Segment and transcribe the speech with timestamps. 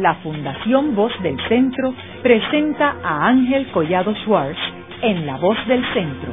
[0.00, 4.58] la Fundación Voz del Centro presenta a Ángel Collado Schwartz
[5.02, 6.32] en La Voz del Centro,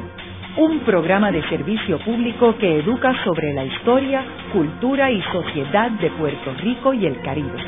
[0.56, 6.54] un programa de servicio público que educa sobre la historia, cultura y sociedad de Puerto
[6.62, 7.58] Rico y el Caribe.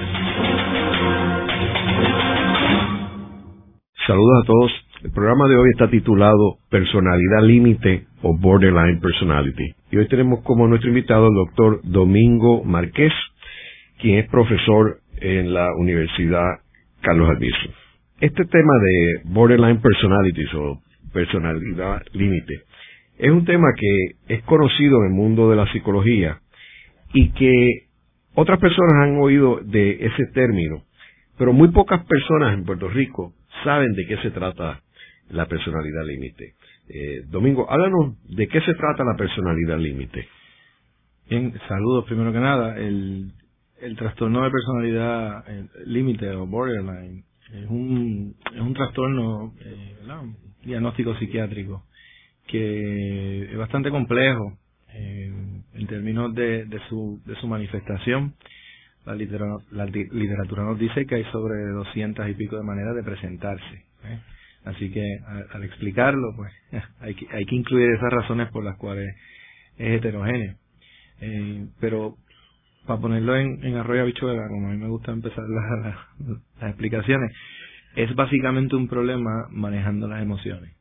[4.07, 4.73] Saludos a todos.
[5.05, 9.75] El programa de hoy está titulado Personalidad Límite o Borderline Personality.
[9.91, 13.13] Y hoy tenemos como nuestro invitado el doctor Domingo Márquez,
[13.99, 16.61] quien es profesor en la Universidad
[17.01, 17.71] Carlos Albizu.
[18.21, 22.63] Este tema de Borderline Personalities o personalidad límite
[23.19, 26.41] es un tema que es conocido en el mundo de la psicología
[27.13, 27.87] y que
[28.35, 30.85] otras personas han oído de ese término,
[31.37, 34.81] pero muy pocas personas en Puerto Rico saben de qué se trata
[35.31, 36.55] la personalidad límite.
[36.89, 40.27] Eh, Domingo, háblanos de qué se trata la personalidad límite.
[41.29, 42.77] Bien, saludos primero que nada.
[42.79, 43.33] El,
[43.81, 45.45] el trastorno de personalidad
[45.87, 49.97] límite o borderline es un, es un trastorno, eh,
[50.65, 51.85] diagnóstico psiquiátrico
[52.47, 54.59] que es bastante complejo
[54.93, 55.33] eh,
[55.75, 58.35] en términos de, de, su, de su manifestación.
[59.07, 63.03] La literatura, la literatura nos dice que hay sobre doscientas y pico de maneras de
[63.03, 63.85] presentarse.
[64.05, 64.21] ¿eh?
[64.65, 65.19] Así que
[65.53, 66.53] al, explicarlo, pues
[67.01, 69.15] hay que, hay que incluir esas razones por las cuales
[69.79, 70.57] es heterogéneo.
[71.81, 72.17] Pero
[72.87, 77.33] para ponerlo en, en arroyo habichuela, como a mí me gusta empezar las explicaciones,
[77.97, 80.73] es básicamente un problema manejando las emociones.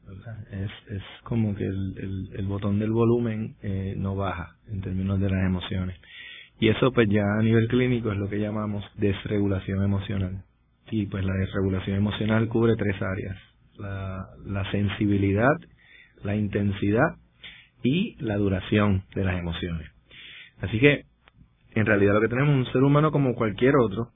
[0.51, 5.29] Es, es como que el, el, botón del volumen eh, no baja en términos de
[5.29, 5.99] las emociones.
[6.59, 10.43] Y eso pues ya a nivel clínico es lo que llamamos desregulación emocional.
[10.91, 13.37] Y pues la desregulación emocional cubre tres áreas
[13.79, 15.55] la, sensibilidad,
[16.23, 17.15] la intensidad
[17.83, 19.89] y la duración de las emociones.
[20.61, 21.05] Así que,
[21.75, 24.09] en realidad lo que tenemos es un ser humano como cualquier otro,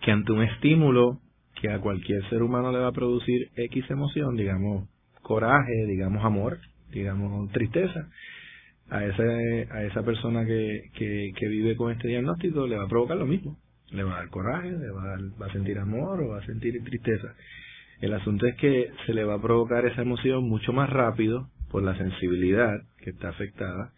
[0.00, 1.20] que ante un estímulo
[1.60, 4.88] que a cualquier ser humano le va a producir X emoción, digamos
[5.22, 6.58] coraje, digamos amor,
[6.92, 8.08] digamos tristeza,
[8.90, 13.16] a ese, a esa persona que, que, vive con este diagnóstico le va a provocar
[13.16, 13.56] lo mismo.
[13.90, 16.46] Le va a dar coraje, le va a, va a sentir amor o va a
[16.46, 17.34] sentir tristeza.
[18.00, 21.82] El asunto es que se le va a provocar esa emoción mucho más rápido por
[21.82, 23.92] la sensibilidad que está afectada,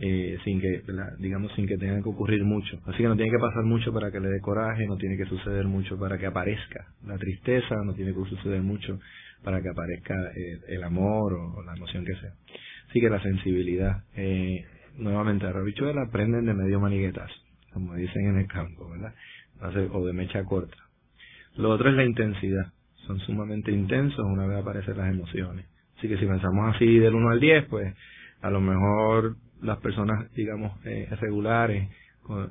[0.00, 0.82] eh, sin que,
[1.18, 2.78] digamos, sin que tenga que ocurrir mucho.
[2.86, 5.26] Así que no tiene que pasar mucho para que le dé coraje, no tiene que
[5.26, 8.98] suceder mucho para que aparezca la tristeza, no tiene que suceder mucho
[9.42, 12.32] para que aparezca eh, el amor o, la emoción que sea.
[12.88, 14.64] Así que la sensibilidad, eh,
[14.96, 17.34] nuevamente, a Rabichuela aprenden de medio maniguetazo,
[17.72, 19.14] como dicen en el campo, ¿verdad?
[19.92, 20.76] O de mecha corta.
[21.56, 22.72] Lo otro es la intensidad
[23.08, 25.66] son sumamente intensos una vez aparecen las emociones.
[25.96, 27.94] Así que si pensamos así del 1 al 10, pues
[28.42, 31.88] a lo mejor las personas, digamos, eh, regulares,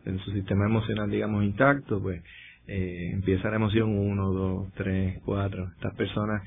[0.06, 2.24] en su sistema emocional, digamos, intacto, pues
[2.68, 5.72] eh, empieza la emoción 1, 2, 3, 4.
[5.76, 6.42] Estas personas,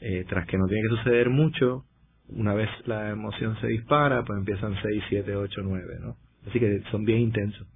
[0.00, 1.84] eh, tras que no tiene que suceder mucho,
[2.28, 6.16] una vez la emoción se dispara, pues empiezan 6, 7, 8, 9, ¿no?
[6.48, 7.66] Así que son bien intensos.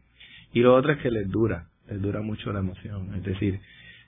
[0.52, 3.14] Y lo otro es que les dura, les dura mucho la emoción.
[3.14, 3.60] Es decir,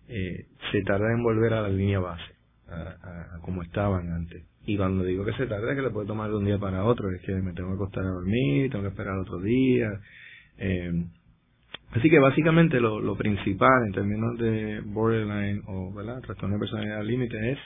[0.08, 2.34] eh, se tarda en volver a la línea base,
[2.68, 4.44] a, como estaban antes.
[4.70, 7.10] Y cuando digo que se tarda que le puede tomar de un día para otro,
[7.10, 9.88] es que me tengo que acostar a dormir, tengo que esperar otro día.
[10.58, 10.92] Eh,
[11.90, 15.92] así que básicamente lo, lo principal en términos de borderline o
[16.22, 17.58] trastorno de personalidad límite es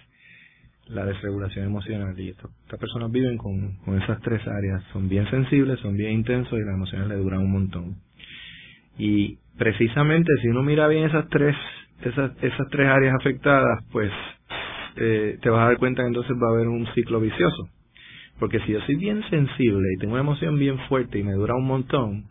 [0.86, 2.50] la desregulación emocional y estas
[2.80, 6.74] personas viven con, con esas tres áreas, son bien sensibles, son bien intensos y las
[6.74, 7.96] emociones le duran un montón.
[8.96, 11.54] Y precisamente si uno mira bien esas tres
[12.00, 14.10] esas, esas tres áreas afectadas, pues
[14.96, 17.68] eh, te vas a dar cuenta que entonces va a haber un ciclo vicioso.
[18.38, 21.54] Porque si yo soy bien sensible y tengo una emoción bien fuerte y me dura
[21.54, 22.24] un montón,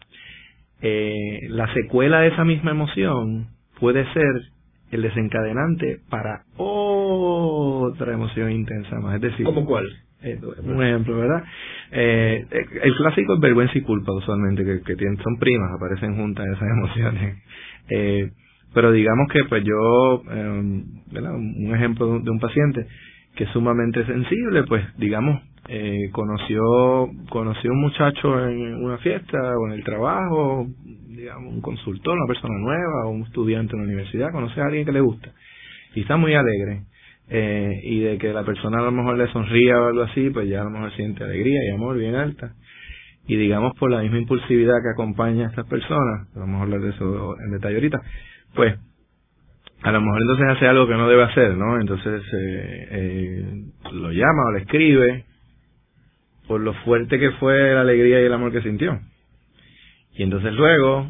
[0.82, 3.48] eh, la secuela de esa misma emoción
[3.80, 4.42] puede ser
[4.92, 9.16] el desencadenante para otra emoción intensa más.
[9.16, 9.88] Es decir, ¿Cómo cuál?
[10.22, 11.44] Eh, un ejemplo, ¿verdad?
[11.92, 12.46] Eh,
[12.82, 16.70] el clásico es vergüenza y culpa, usualmente, que, que tienen, son primas, aparecen juntas esas
[16.78, 17.44] emociones.
[17.90, 18.32] Eh,
[18.74, 22.88] pero digamos que pues yo, eh, un ejemplo de un paciente
[23.36, 29.68] que es sumamente sensible, pues digamos, eh, conoció, conoció un muchacho en una fiesta o
[29.68, 30.68] en el trabajo,
[31.08, 34.86] digamos, un consultor, una persona nueva o un estudiante en la universidad, conoce a alguien
[34.86, 35.32] que le gusta
[35.96, 36.84] y está muy alegre.
[37.30, 40.50] Eh, y de que la persona a lo mejor le sonría o algo así, pues
[40.50, 42.54] ya a lo mejor siente alegría y amor bien alta.
[43.26, 47.36] Y digamos por la misma impulsividad que acompaña a estas personas, a hablar de eso
[47.40, 48.02] en detalle ahorita,
[48.56, 48.76] pues
[49.84, 51.80] a lo mejor entonces hace algo que no debe hacer, ¿no?
[51.80, 55.26] Entonces eh, eh, lo llama o le escribe
[56.48, 59.00] por lo fuerte que fue la alegría y el amor que sintió.
[60.16, 61.08] Y entonces luego,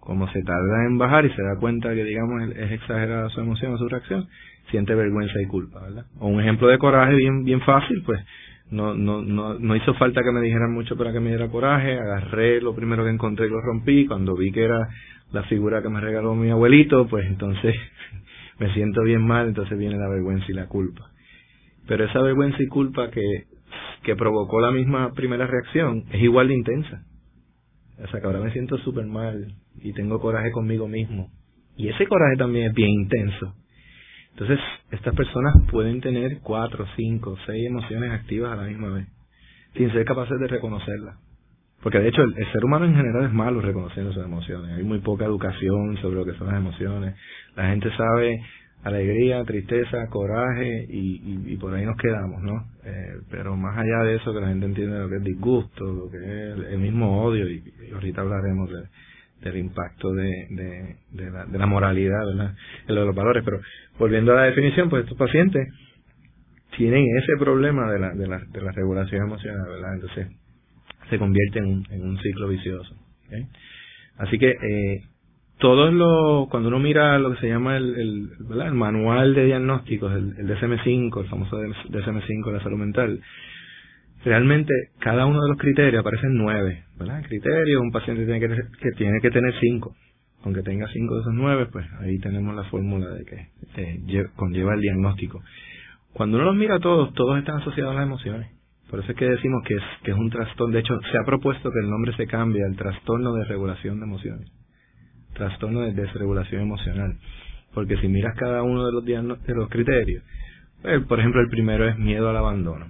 [0.00, 3.74] como se tarda en bajar y se da cuenta que, digamos, es exagerada su emoción
[3.74, 4.26] o su reacción,
[4.70, 6.06] siente vergüenza y culpa, ¿verdad?
[6.18, 8.20] O un ejemplo de coraje bien, bien fácil, pues,
[8.70, 11.98] no, no, no, no hizo falta que me dijeran mucho para que me diera coraje,
[11.98, 14.88] agarré lo primero que encontré y lo rompí, cuando vi que era
[15.32, 17.74] la figura que me regaló mi abuelito, pues entonces
[18.58, 21.10] me siento bien mal, entonces viene la vergüenza y la culpa.
[21.86, 23.44] Pero esa vergüenza y culpa que,
[24.02, 27.04] que provocó la misma primera reacción es igual de intensa.
[28.02, 31.30] O sea que ahora me siento súper mal y tengo coraje conmigo mismo.
[31.76, 33.54] Y ese coraje también es bien intenso.
[34.30, 34.58] Entonces,
[34.90, 39.06] estas personas pueden tener cuatro, cinco, seis emociones activas a la misma vez,
[39.74, 41.16] sin ser capaces de reconocerlas.
[41.82, 44.76] Porque de hecho el, ser humano en general es malo reconociendo sus emociones.
[44.76, 47.14] Hay muy poca educación sobre lo que son las emociones.
[47.56, 48.40] La gente sabe
[48.82, 52.64] alegría, tristeza, coraje y, por ahí nos quedamos, ¿no?
[52.84, 56.10] Eh, pero más allá de eso, que la gente entiende lo que es disgusto, lo
[56.10, 57.62] que es el, mismo odio, y,
[57.92, 58.70] ahorita hablaremos
[59.40, 62.54] del impacto de, de, de, la, de la moralidad, ¿verdad?
[62.88, 63.42] En los valores.
[63.44, 63.60] Pero
[63.98, 65.68] volviendo a la definición, pues estos pacientes
[66.76, 69.94] tienen ese problema de la, de la, de la regulación emocional, ¿verdad?
[69.94, 70.39] Entonces
[71.08, 72.94] se convierte en un, en un ciclo vicioso.
[74.18, 75.02] Así que eh,
[75.58, 80.34] todos los, cuando uno mira lo que se llama el, el, manual de diagnósticos, el,
[80.38, 83.20] el DSM-5, el famoso DSM-5 de la salud mental,
[84.24, 87.18] realmente cada uno de los criterios aparecen nueve, ¿verdad?
[87.20, 88.48] El criterio, un paciente tiene que,
[88.80, 89.94] que tiene que tener cinco.
[90.42, 94.74] Aunque tenga cinco de esos nueve, pues ahí tenemos la fórmula de que eh, conlleva
[94.74, 95.42] el diagnóstico.
[96.14, 98.50] Cuando uno los mira todos, todos están asociados a las emociones.
[98.90, 100.74] Por eso es que decimos que es, que es un trastorno.
[100.74, 104.06] De hecho, se ha propuesto que el nombre se cambie al trastorno de regulación de
[104.06, 104.50] emociones
[105.34, 107.18] trastorno de desregulación emocional.
[107.74, 110.22] Porque si miras cada uno de los, de los criterios,
[110.82, 112.86] pues, por ejemplo, el primero es miedo al abandono.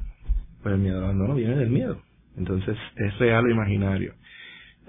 [0.62, 2.00] Pues el miedo al abandono viene del miedo.
[2.36, 4.14] Entonces es real o imaginario.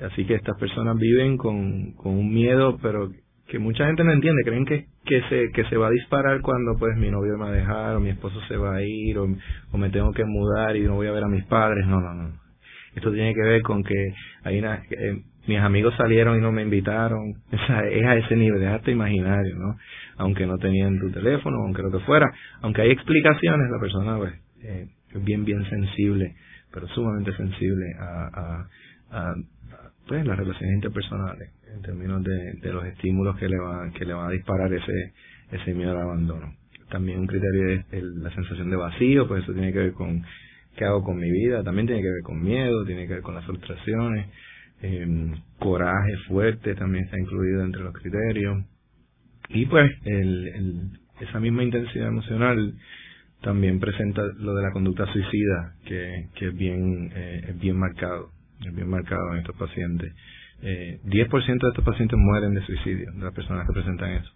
[0.01, 3.11] Así que estas personas viven con, con un miedo, pero
[3.51, 4.43] que mucha gente no entiende.
[4.45, 7.49] Creen que, que, se, que se va a disparar cuando pues mi novio me va
[7.49, 9.27] a dejar, o mi esposo se va a ir, o,
[9.71, 11.85] o me tengo que mudar y no voy a ver a mis padres.
[11.85, 12.31] No, no, no.
[12.95, 14.13] Esto tiene que ver con que
[14.43, 17.33] hay una, eh, mis amigos salieron y no me invitaron.
[17.51, 19.75] O es a ese nivel, es hasta imaginario, ¿no?
[20.15, 22.31] Aunque no tenían tu teléfono, aunque lo que fuera.
[22.61, 24.33] Aunque hay explicaciones, la persona pues,
[24.63, 26.35] eh, es bien, bien sensible,
[26.71, 28.65] pero sumamente sensible a,
[29.11, 29.35] a,
[30.07, 34.13] pues, las relaciones interpersonales, en términos de, de los estímulos que le, van, que le
[34.13, 35.13] van a disparar ese,
[35.51, 36.53] ese miedo al abandono.
[36.89, 40.23] También un criterio es la sensación de vacío, pues eso tiene que ver con
[40.75, 43.35] qué hago con mi vida, también tiene que ver con miedo, tiene que ver con
[43.35, 44.27] las frustraciones,
[44.81, 48.65] eh, coraje fuerte también está incluido entre los criterios.
[49.49, 52.73] Y pues el, esa misma intensidad emocional
[53.41, 58.29] también presenta lo de la conducta suicida, que, que es bien eh, es bien marcado,
[58.67, 60.13] es bien marcado en estos pacientes.
[60.63, 64.31] Eh, 10% de estos pacientes mueren de suicidio, de las personas que presentan eso.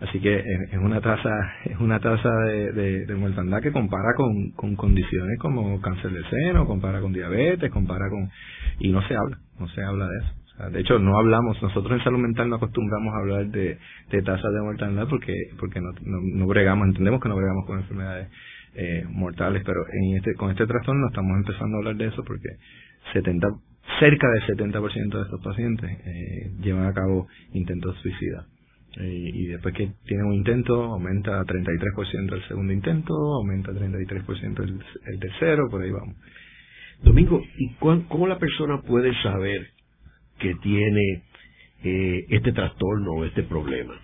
[0.00, 1.30] Así que es una tasa
[1.64, 6.22] es una tasa de, de, de mortandad que compara con, con condiciones como cáncer de
[6.28, 8.28] seno, compara con diabetes, compara con
[8.80, 10.70] y no se habla, no se habla de eso.
[10.70, 13.78] de hecho, no hablamos, nosotros en salud mental no acostumbramos a hablar de,
[14.10, 18.28] de tasas de mortalidad porque porque no, no, bregamos, entendemos que no bregamos con enfermedades
[18.74, 22.48] eh, mortales, pero en este con este trastorno estamos empezando a hablar de eso porque
[23.12, 23.48] 70
[23.98, 28.46] cerca del 70% de estos pacientes eh, llevan a cabo intentos suicidas.
[28.98, 33.74] Eh, y después que tiene un intento, aumenta a 33% el segundo intento, aumenta a
[33.74, 36.16] 33% el, el tercero, por ahí vamos.
[37.02, 39.66] Domingo, ¿y cómo la persona puede saber
[40.38, 41.22] que tiene
[41.84, 43.94] eh, este trastorno o este problema?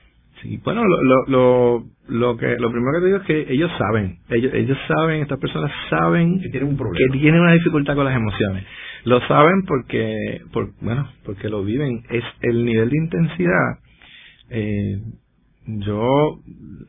[0.43, 3.71] Sí, bueno, lo, lo, lo, lo, que lo primero que te digo es que ellos
[3.77, 7.97] saben, ellos, ellos saben, estas personas saben que tienen un problema, que tienen una dificultad
[7.97, 8.65] con las emociones.
[9.09, 12.03] Lo saben porque, por, bueno, porque lo viven.
[12.11, 13.79] Es el nivel de intensidad
[14.51, 15.01] eh,
[15.67, 16.41] yo,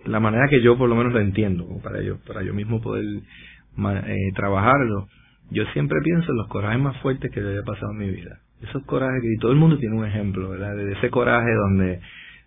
[0.05, 3.03] la manera que yo por lo menos lo entiendo, para yo, para yo mismo poder
[3.05, 5.07] eh, trabajarlo,
[5.51, 8.39] yo siempre pienso en los corajes más fuertes que le haya pasado en mi vida.
[8.61, 10.75] Esos corajes que, y todo el mundo tiene un ejemplo, ¿verdad?
[10.75, 11.99] De ese coraje donde,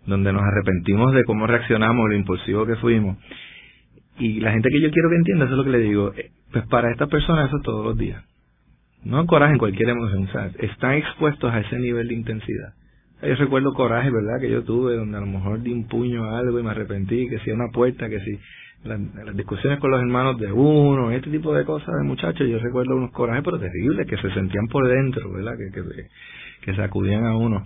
[0.05, 3.17] donde nos arrepentimos de cómo reaccionamos, lo impulsivo que fuimos.
[4.19, 6.31] Y la gente que yo quiero que entienda, eso es lo que le digo, eh,
[6.51, 8.23] pues para estas personas eso todos los días.
[9.05, 10.55] No coraje en cualquier emoción, ¿sabes?
[10.59, 12.73] Están expuestos a ese nivel de intensidad.
[13.21, 14.39] Yo recuerdo coraje, ¿verdad?
[14.39, 17.29] Que yo tuve, donde a lo mejor di un puño a algo y me arrepentí,
[17.29, 18.37] que si una puerta, que si
[18.83, 18.99] las,
[19.35, 23.11] discusiones con los hermanos de uno, este tipo de cosas de muchachos, yo recuerdo unos
[23.11, 25.53] corajes pero terribles que se sentían por dentro, ¿verdad?
[25.57, 26.07] Que, que,
[26.61, 27.65] que sacudían a uno.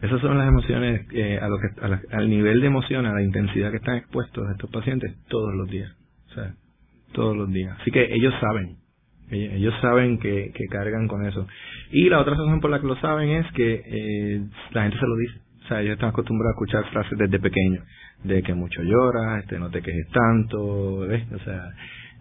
[0.00, 3.70] Esas son las emociones, eh, a lo que, al nivel de emoción, a la intensidad
[3.70, 5.92] que están expuestos estos pacientes todos los días.
[6.30, 6.54] O sea,
[7.12, 7.78] todos los días.
[7.80, 8.78] Así que ellos saben,
[9.32, 11.46] Ellos saben que, que cargan con eso.
[11.90, 15.06] Y la otra razón por la que lo saben es que eh, la gente se
[15.06, 15.40] lo dice.
[15.64, 17.82] O sea, ellos están acostumbrados a escuchar frases desde pequeño,
[18.24, 21.24] de que mucho lloras, este, no te quejes tanto, ¿ves?
[21.32, 21.70] O sea,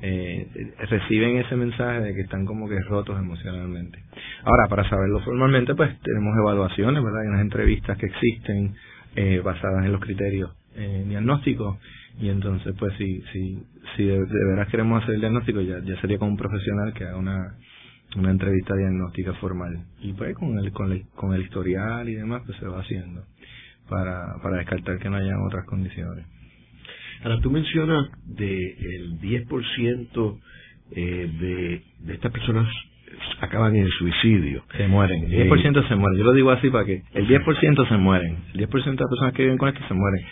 [0.01, 0.47] eh,
[0.89, 3.99] reciben ese mensaje de que están como que rotos emocionalmente.
[4.43, 7.21] Ahora, para saberlo formalmente, pues tenemos evaluaciones, ¿verdad?
[7.21, 8.75] Hay unas entrevistas que existen
[9.15, 11.77] eh, basadas en los criterios eh, diagnósticos
[12.19, 13.63] y entonces, pues, si, si,
[13.95, 17.17] si de, veras queremos hacer el diagnóstico, ya, ya sería con un profesional que haga
[17.17, 17.55] una,
[18.17, 19.85] una entrevista diagnóstica formal.
[20.01, 23.23] Y pues con el, con el, con el historial y demás, pues se va haciendo
[23.89, 26.25] para, para descartar que no haya otras condiciones.
[27.23, 30.39] Ahora, tú mencionas de el 10%
[30.93, 32.67] eh, de, de estas personas
[33.39, 34.63] acaban en el suicidio.
[34.77, 35.25] Se mueren.
[35.25, 36.17] El 10% se mueren.
[36.17, 38.37] Yo lo digo así para que el 10% se mueren.
[38.53, 40.25] El 10% de las personas que viven con esto se mueren.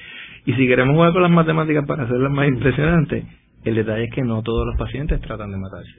[0.49, 3.23] Y si queremos jugar con las matemáticas para hacerlas más impresionantes,
[3.65, 5.93] el detalle es que no todos los pacientes tratan de matarse.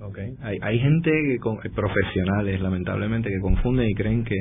[0.00, 0.36] Okay.
[0.40, 4.36] Hay, hay gente, que, profesionales lamentablemente, que confunden y creen que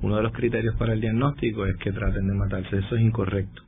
[0.00, 2.78] uno de los criterios para el diagnóstico es que traten de matarse.
[2.78, 3.60] Eso es incorrecto.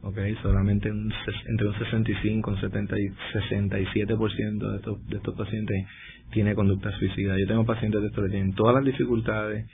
[0.00, 1.12] Okay, solamente un,
[1.46, 5.84] entre un 65 y un 70 y 67% de estos, de estos pacientes
[6.32, 7.38] tiene conducta suicida.
[7.38, 9.66] Yo tengo pacientes de estos que tienen todas las dificultades,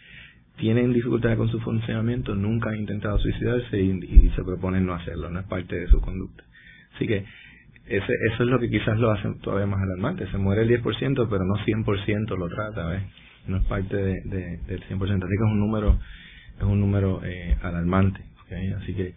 [0.57, 5.41] tienen dificultades con su funcionamiento, nunca han intentado suicidarse y, se proponen no hacerlo, no
[5.41, 6.45] es parte de su conducta.
[6.95, 7.25] Así que
[7.87, 10.27] ese, eso es lo que quizás lo hace todavía más alarmante.
[10.31, 13.03] Se muere el 10%, pero no 100% lo trata, ¿ves?
[13.47, 14.21] No es parte de,
[14.67, 15.01] del 100%.
[15.01, 15.99] Así que es un número,
[16.57, 18.21] es un número eh, alarmante.
[18.81, 19.15] Así que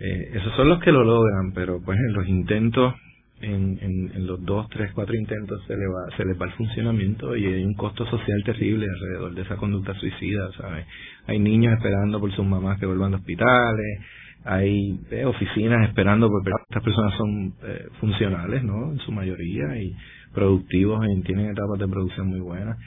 [0.00, 2.94] eh, esos son los que lo logran, pero pues en los intentos,
[3.40, 3.78] en,
[4.14, 7.46] en, los dos, tres, cuatro intentos se, le va, se les va el funcionamiento y
[7.46, 10.86] hay un costo social terrible alrededor de esa conducta suicida, ¿sabes?
[11.26, 14.00] Hay niños esperando por sus mamás que vuelvan a hospitales,
[14.44, 18.92] hay eh, oficinas esperando porque estas personas son eh, funcionales, ¿no?
[18.92, 19.94] En su mayoría y
[20.34, 22.78] productivos y tienen etapas de producción muy buenas.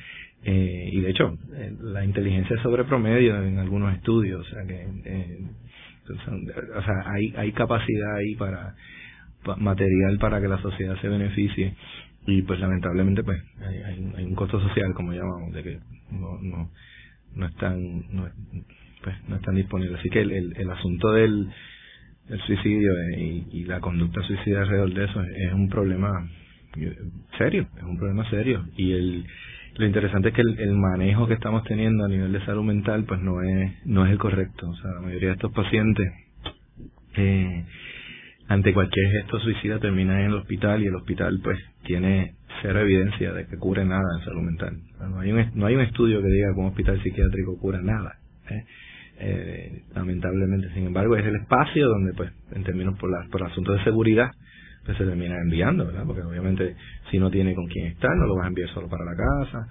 [0.44, 4.66] Eh, y de hecho, eh, la inteligencia es sobre promedio en algunos estudios, o sea
[4.66, 5.40] que eh,
[6.10, 8.76] o sea, hay, hay capacidad ahí para,
[9.58, 11.76] material para que la sociedad se beneficie.
[12.28, 15.80] Y pues lamentablemente pues hay, hay, un costo social como llamamos de que
[16.12, 16.70] no no
[17.34, 18.30] no están no,
[19.04, 20.00] pues no están disponibles.
[20.00, 21.50] Así que el, el, asunto del
[22.30, 26.30] el suicidio y, y, la conducta suicida alrededor de eso es un problema
[27.38, 28.66] serio es un problema serio.
[28.78, 29.26] Y el
[29.76, 33.22] lo interesante es que el, manejo que estamos teniendo a nivel de salud mental pues
[33.22, 34.70] no es no es el correcto.
[34.70, 36.14] O sea la mayoría de estos pacientes
[37.16, 37.66] eh,
[38.52, 43.32] ante cualquier gesto suicida terminan en el hospital y el hospital pues tiene cero evidencia
[43.34, 44.78] de que cure nada en salud mental
[45.10, 48.18] no hay un no hay un estudio que diga que un hospital psiquiátrico cura nada
[48.50, 48.66] ¿eh?
[49.24, 53.78] Eh, lamentablemente sin embargo es el espacio donde pues en términos por la por asuntos
[53.78, 54.32] de seguridad
[54.86, 56.04] pues se termina enviando, ¿verdad?
[56.06, 56.76] Porque obviamente
[57.12, 59.68] si no tiene con quién estar, no lo vas a enviar solo para la casa.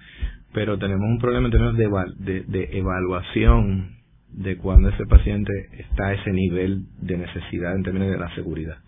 [0.52, 1.76] Pero tenemos un problema en términos
[2.18, 3.99] de, de, evaluación
[4.32, 8.78] de cuando ese paciente está a ese nivel de necesidad en términos de la seguridad.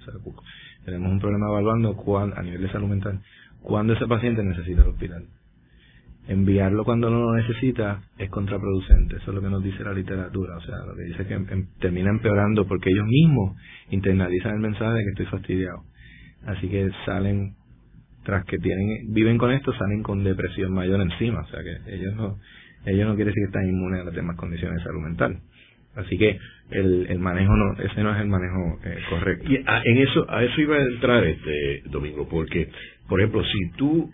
[0.84, 3.20] tenemos un problema evaluando cuán, a nivel de salud mental
[3.62, 5.24] cuando ese paciente necesita el hospital.
[6.28, 10.56] Enviarlo cuando no lo necesita es contraproducente, eso es lo que nos dice la literatura,
[10.56, 13.56] o sea, lo que dice que em, termina empeorando porque ellos mismos
[13.90, 15.82] internalizan el mensaje de que estoy fastidiado
[16.46, 17.54] así que salen
[18.24, 22.14] tras que tienen viven con esto salen con depresión mayor encima o sea que ellos
[22.14, 22.38] no
[22.86, 25.38] ellos no quieren decir que están inmunes a las demás condiciones de salud mental
[25.94, 26.38] así que
[26.70, 30.26] el, el manejo no ese no es el manejo eh, correcto y a, en eso
[30.30, 32.68] a eso iba a entrar este domingo porque
[33.08, 34.10] por ejemplo si tú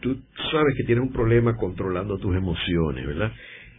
[0.00, 0.20] tú
[0.50, 3.32] sabes que tienes un problema controlando tus emociones verdad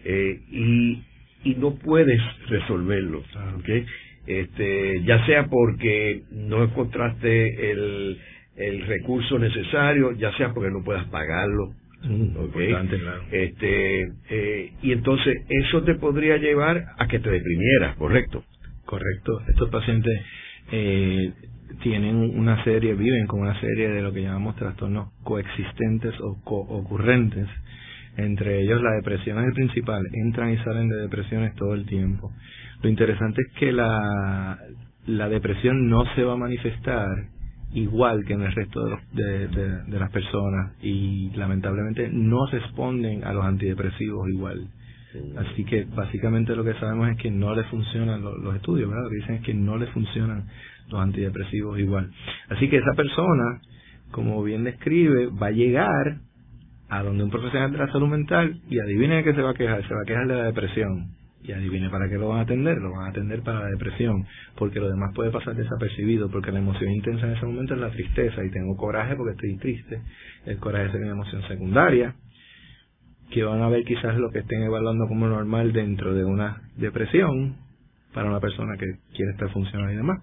[0.03, 1.03] eh, y
[1.45, 3.23] y no puedes resolverlo
[3.59, 3.85] ¿okay?
[4.25, 8.17] este, ya sea porque no encontraste el,
[8.55, 11.73] el recurso necesario, ya sea porque no puedas pagarlo.
[12.03, 13.23] Mm, claro.
[13.31, 18.43] este eh, y entonces eso te podría llevar a que te deprimieras correcto
[18.85, 19.41] correcto.
[19.47, 20.21] Estos pacientes
[20.71, 21.33] eh,
[21.81, 27.47] tienen una serie viven con una serie de lo que llamamos trastornos coexistentes o co-ocurrentes.
[28.17, 30.03] Entre ellos la depresión es el principal.
[30.13, 32.31] Entran y salen de depresiones todo el tiempo.
[32.83, 34.59] Lo interesante es que la,
[35.07, 37.07] la depresión no se va a manifestar
[37.73, 43.43] igual que en el resto de, de, las personas y lamentablemente no responden a los
[43.45, 44.67] antidepresivos igual.
[45.37, 49.03] Así que básicamente lo que sabemos es que no le funcionan los, estudios, ¿verdad?
[49.03, 50.45] Lo que dicen es que no le funcionan
[50.89, 52.11] los antidepresivos igual.
[52.49, 53.61] Así que esa persona,
[54.11, 56.17] como bien describe, va a llegar
[56.89, 59.55] a donde un profesional de la salud mental y adivinen de qué se va a
[59.55, 62.41] quejar, se va a quejar de la depresión Y adivine para qué lo van a
[62.43, 66.51] atender, lo van a atender para la depresión, porque lo demás puede pasar desapercibido, porque
[66.51, 70.01] la emoción intensa en ese momento es la tristeza y tengo coraje porque estoy triste.
[70.45, 72.15] El coraje es una emoción secundaria,
[73.29, 77.57] que van a ver quizás lo que estén evaluando como normal dentro de una depresión
[78.13, 78.85] para una persona que
[79.15, 80.21] quiere estar funcional y demás.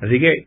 [0.00, 0.46] Así que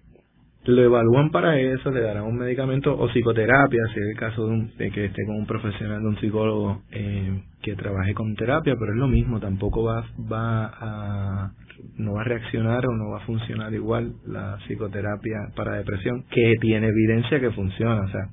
[0.63, 4.91] lo evalúan para eso, le darán un medicamento o psicoterapia, si es el caso de,
[4.91, 8.97] que esté con un profesional, de un psicólogo eh, que trabaje con terapia, pero es
[8.97, 11.51] lo mismo, tampoco va, va a,
[11.97, 16.55] no va a reaccionar o no va a funcionar igual la psicoterapia para depresión, que
[16.61, 18.29] tiene evidencia que funciona, o sea,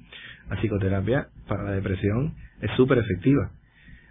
[0.50, 3.50] la psicoterapia para la depresión es súper efectiva.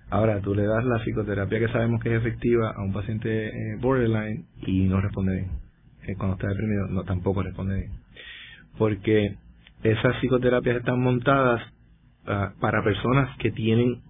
[0.09, 3.77] Ahora, tú le das la psicoterapia que sabemos que es efectiva a un paciente eh,
[3.79, 5.50] borderline y no responde bien.
[6.07, 8.06] Eh, cuando está deprimido, no, tampoco responde bien.
[8.77, 9.36] Porque
[9.84, 11.62] esas psicoterapias están montadas
[12.25, 14.01] ah, para personas que tienen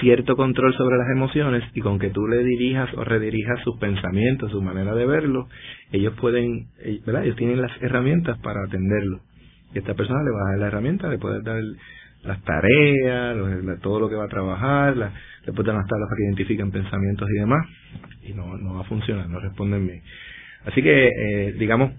[0.00, 4.50] cierto control sobre las emociones y con que tú le dirijas o redirijas sus pensamientos,
[4.50, 5.48] su manera de verlo,
[5.92, 7.24] ellos pueden, eh, ¿verdad?
[7.24, 9.20] Ellos tienen las herramientas para atenderlo.
[9.74, 11.60] Y esta persona le va a dar la herramienta, le puede dar
[12.22, 13.36] las tareas,
[13.82, 15.12] todo lo que va a trabajar, la,
[15.44, 17.66] le puede dar las tablas para que identifiquen pensamientos y demás,
[18.22, 20.02] y no, no va a funcionar, no responden bien.
[20.64, 21.92] Así que, eh, digamos,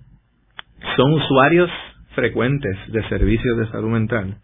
[0.95, 1.69] son usuarios
[2.15, 4.38] frecuentes de servicios de salud mental.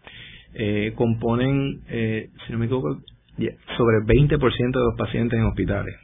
[0.54, 3.00] Eh, componen, eh, si no me equivoco,
[3.76, 5.96] sobre el 20% de los pacientes en hospitales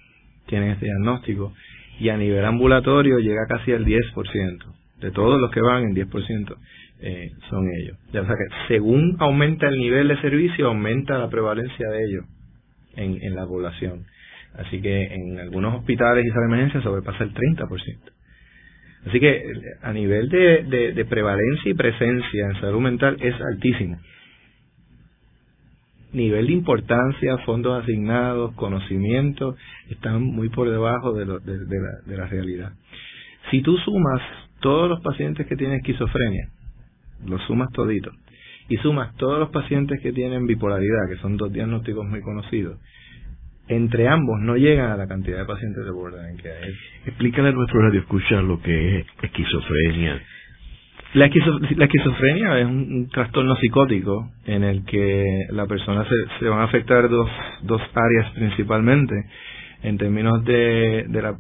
[0.49, 1.53] tienen este diagnóstico
[2.01, 4.75] y a nivel ambulatorio llega casi al 10%.
[5.01, 6.57] De todos los que van, el 10%
[7.01, 7.97] eh, son ellos.
[8.09, 12.25] O sea que según aumenta el nivel de servicio, aumenta la prevalencia de ellos
[12.97, 14.07] en, en la población.
[14.55, 17.69] Así que en algunos hospitales y sala de emergencia sobrepasa el 30%.
[19.09, 19.43] Así que
[19.83, 23.99] a nivel de, prevalencia y presencia en salud mental es altísimo.
[26.13, 29.57] Nivel de importancia, fondos asignados, conocimiento,
[29.89, 32.73] están muy por debajo de, lo, de, la, de la realidad.
[33.51, 34.21] Si tú sumas
[34.61, 36.49] todos los pacientes que tienen esquizofrenia,
[37.27, 38.15] los sumas toditos,
[38.69, 42.79] y sumas todos los pacientes que tienen bipolaridad, que son dos diagnósticos muy conocidos,
[43.69, 46.73] entre ambos no llegan a la cantidad de pacientes de borderline que hay.
[47.07, 50.21] Explícale a nuestro radio escuchar lo que es esquizofrenia.
[51.15, 56.65] La, esquizofrenia es un, trastorno psicótico en el que la persona se, se van a
[56.65, 57.31] afectar dos,
[57.63, 59.15] dos áreas principalmente.
[59.81, 61.37] En términos de, de la,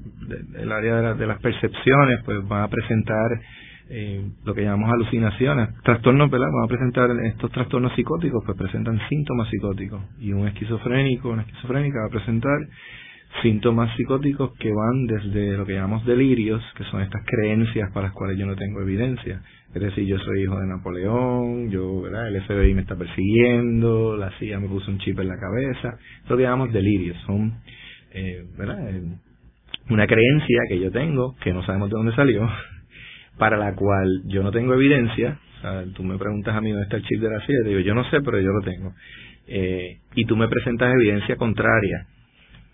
[0.52, 3.28] del área de, de las percepciones, pues van a presentar
[3.90, 6.48] eh, lo que llamamos alucinaciones, trastornos, ¿verdad?
[6.52, 10.02] Vamos a presentar estos trastornos psicóticos, pues presentan síntomas psicóticos.
[10.20, 12.58] Y un esquizofrénico, una esquizofrénica va a presentar
[13.42, 18.14] síntomas psicóticos que van desde lo que llamamos delirios, que son estas creencias para las
[18.14, 19.40] cuales yo no tengo evidencia.
[19.74, 22.28] Es decir, yo soy hijo de Napoleón, yo, ¿verdad?
[22.28, 25.98] El FBI me está persiguiendo, la CIA me puso un chip en la cabeza.
[26.24, 27.16] Eso que llamamos delirios.
[27.26, 27.54] Son,
[28.12, 28.90] eh, ¿verdad?
[28.90, 29.02] Eh,
[29.90, 32.48] una creencia que yo tengo, que no sabemos de dónde salió,
[33.38, 35.38] para la cual yo no tengo evidencia.
[35.58, 37.80] O sea, tú me preguntas a mí dónde está el chip de la CIA, digo,
[37.80, 38.92] yo no sé, pero yo lo tengo.
[39.46, 42.06] Eh, y tú me presentas evidencia contraria,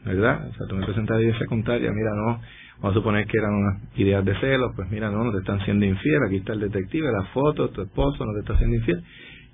[0.04, 0.48] ¿verdad?
[0.48, 2.40] O sea, tú me presentas evidencia contraria, mira, no,
[2.80, 5.64] vamos a suponer que eran unas ideas de celos, pues mira, no, no te están
[5.64, 9.02] siendo infiel, aquí está el detective, la foto, tu esposo no te está siendo infiel.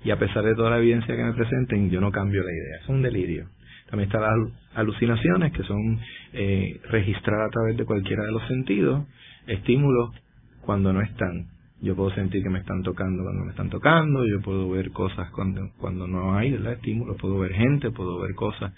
[0.03, 2.77] Y a pesar de toda la evidencia que me presenten, yo no cambio la idea.
[2.81, 3.45] Es un delirio.
[3.87, 5.99] También están las alucinaciones, que son
[6.33, 9.05] eh, registradas a través de cualquiera de los sentidos,
[9.45, 10.15] estímulos
[10.61, 11.47] cuando no están.
[11.81, 15.31] Yo puedo sentir que me están tocando cuando me están tocando, yo puedo ver cosas
[15.31, 18.71] cuando, cuando no hay el estímulo, puedo ver gente, puedo ver cosas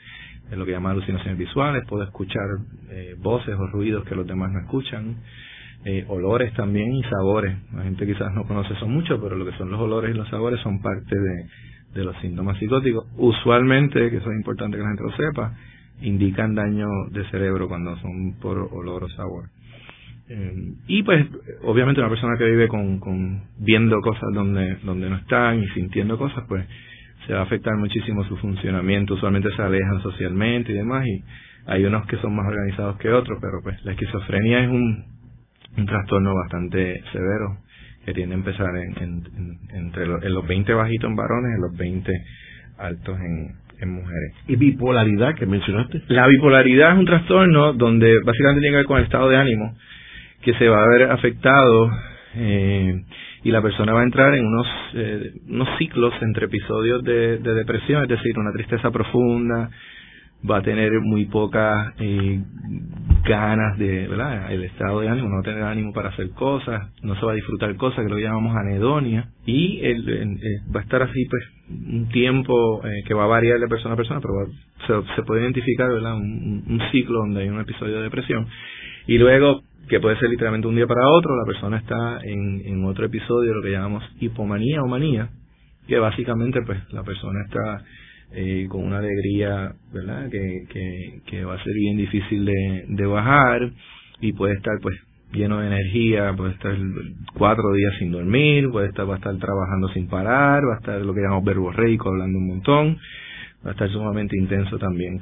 [0.50, 2.46] de lo que llaman alucinaciones visuales, puedo escuchar
[2.90, 5.18] eh, voces o ruidos que los demás no escuchan,
[5.84, 7.58] eh, olores también y sabores.
[7.74, 10.30] La gente quizás no conoce eso mucho, pero lo que son los olores y los
[10.30, 11.46] sabores son parte de,
[11.94, 13.06] de los síntomas psicóticos.
[13.18, 15.54] Usualmente, que eso es importante que la gente lo sepa,
[16.02, 19.50] indican daño de cerebro cuando son por olor o sabor.
[20.36, 21.28] Eh, y pues
[21.62, 26.18] obviamente una persona que vive con, con viendo cosas donde donde no están y sintiendo
[26.18, 26.66] cosas pues
[27.28, 31.24] se va a afectar muchísimo su funcionamiento usualmente se alejan socialmente y demás y
[31.68, 35.06] hay unos que son más organizados que otros pero pues la esquizofrenia es un,
[35.78, 37.60] un trastorno bastante severo
[38.04, 41.62] que tiende a empezar en, entre los, en los 20 bajitos en varones y en
[41.62, 42.12] los 20
[42.80, 44.34] altos en, en mujeres.
[44.48, 46.02] ¿Y bipolaridad que mencionaste?
[46.08, 49.74] La bipolaridad es un trastorno donde básicamente tiene que ver con el estado de ánimo
[50.44, 51.90] que se va a ver afectado
[52.36, 53.04] eh,
[53.44, 58.04] y la persona va a entrar en unos, eh, unos ciclos entre episodios de, depresión,
[58.04, 59.70] es decir, una tristeza profunda,
[60.50, 62.42] va a tener muy poca eh,
[63.26, 64.52] ganas de, ¿verdad?
[64.52, 67.76] El estado de ánimo, no tener ánimo para hacer cosas, no se va a disfrutar
[67.76, 70.40] cosas, que lo llamamos anedonia, y el,
[70.74, 73.98] va a estar así, pues, un tiempo eh, que va a variar de persona a
[73.98, 76.16] persona, pero se, puede identificar, ¿verdad?
[76.16, 78.48] Un, un, ciclo donde hay un episodio de depresión,
[79.08, 83.06] y luego, que puede ser literalmente un día para otro, la persona está en, otro
[83.06, 85.30] episodio, lo que llamamos hipomanía o manía,
[85.88, 87.84] que básicamente, pues, la persona está
[88.34, 90.30] eh, con una alegría, ¿verdad?
[90.30, 93.72] Que, que, que, va a ser bien difícil de, de bajar
[94.22, 94.96] y puede estar pues
[95.34, 96.76] lleno de energía, puede estar
[97.34, 101.02] cuatro días sin dormir, puede estar, va a estar trabajando sin parar, va a estar
[101.02, 102.98] lo que llamamos verborreico, hablando un montón,
[103.66, 105.22] va a estar sumamente intenso también.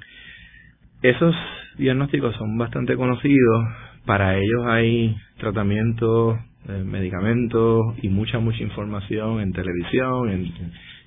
[1.01, 1.35] Esos
[1.77, 3.65] diagnósticos son bastante conocidos,
[4.05, 6.37] para ellos hay tratamientos,
[6.69, 10.29] eh, medicamentos y mucha, mucha información en televisión,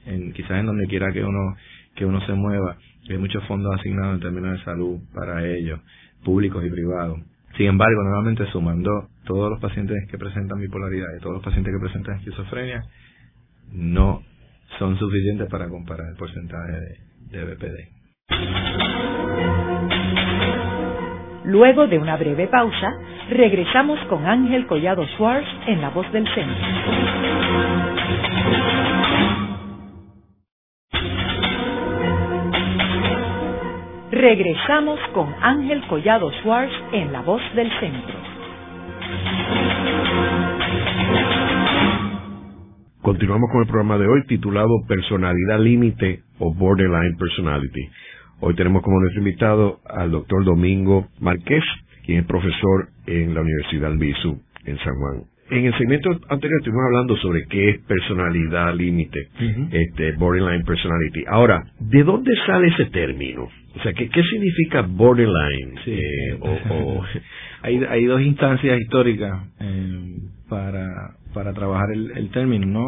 [0.07, 1.55] en, quizás en donde quiera que uno
[1.95, 2.77] que uno se mueva.
[3.09, 5.79] Hay muchos fondos asignados en términos de salud para ellos,
[6.25, 7.21] públicos y privados.
[7.57, 8.91] Sin embargo, nuevamente sumando
[9.25, 12.83] todos los pacientes que presentan bipolaridad y todos los pacientes que presentan esquizofrenia,
[13.73, 14.23] no
[14.81, 16.81] son suficientes para comparar el porcentaje
[17.31, 19.14] de BPD.
[21.45, 22.95] Luego de una breve pausa,
[23.29, 26.65] regresamos con Ángel Collado Schwartz en La Voz del Centro.
[34.11, 38.15] Regresamos con Ángel Collado Schwartz en La Voz del Centro.
[43.03, 47.91] Continuamos con el programa de hoy titulado Personalidad Límite o Borderline Personality.
[48.41, 51.63] Hoy tenemos como nuestro invitado al doctor Domingo Márquez,
[52.05, 55.23] quien es profesor en la Universidad Albizu en San Juan.
[55.51, 59.29] En el segmento anterior estuvimos hablando sobre qué es personalidad límite,
[59.71, 61.23] este borderline personality.
[61.29, 63.45] Ahora, ¿de dónde sale ese término?
[63.77, 65.79] O sea, ¿qué, qué significa borderline?
[65.87, 67.03] Eh, o,
[67.63, 70.17] hay, hay dos instancias históricas eh,
[70.49, 72.87] para, para trabajar el, el término, ¿no?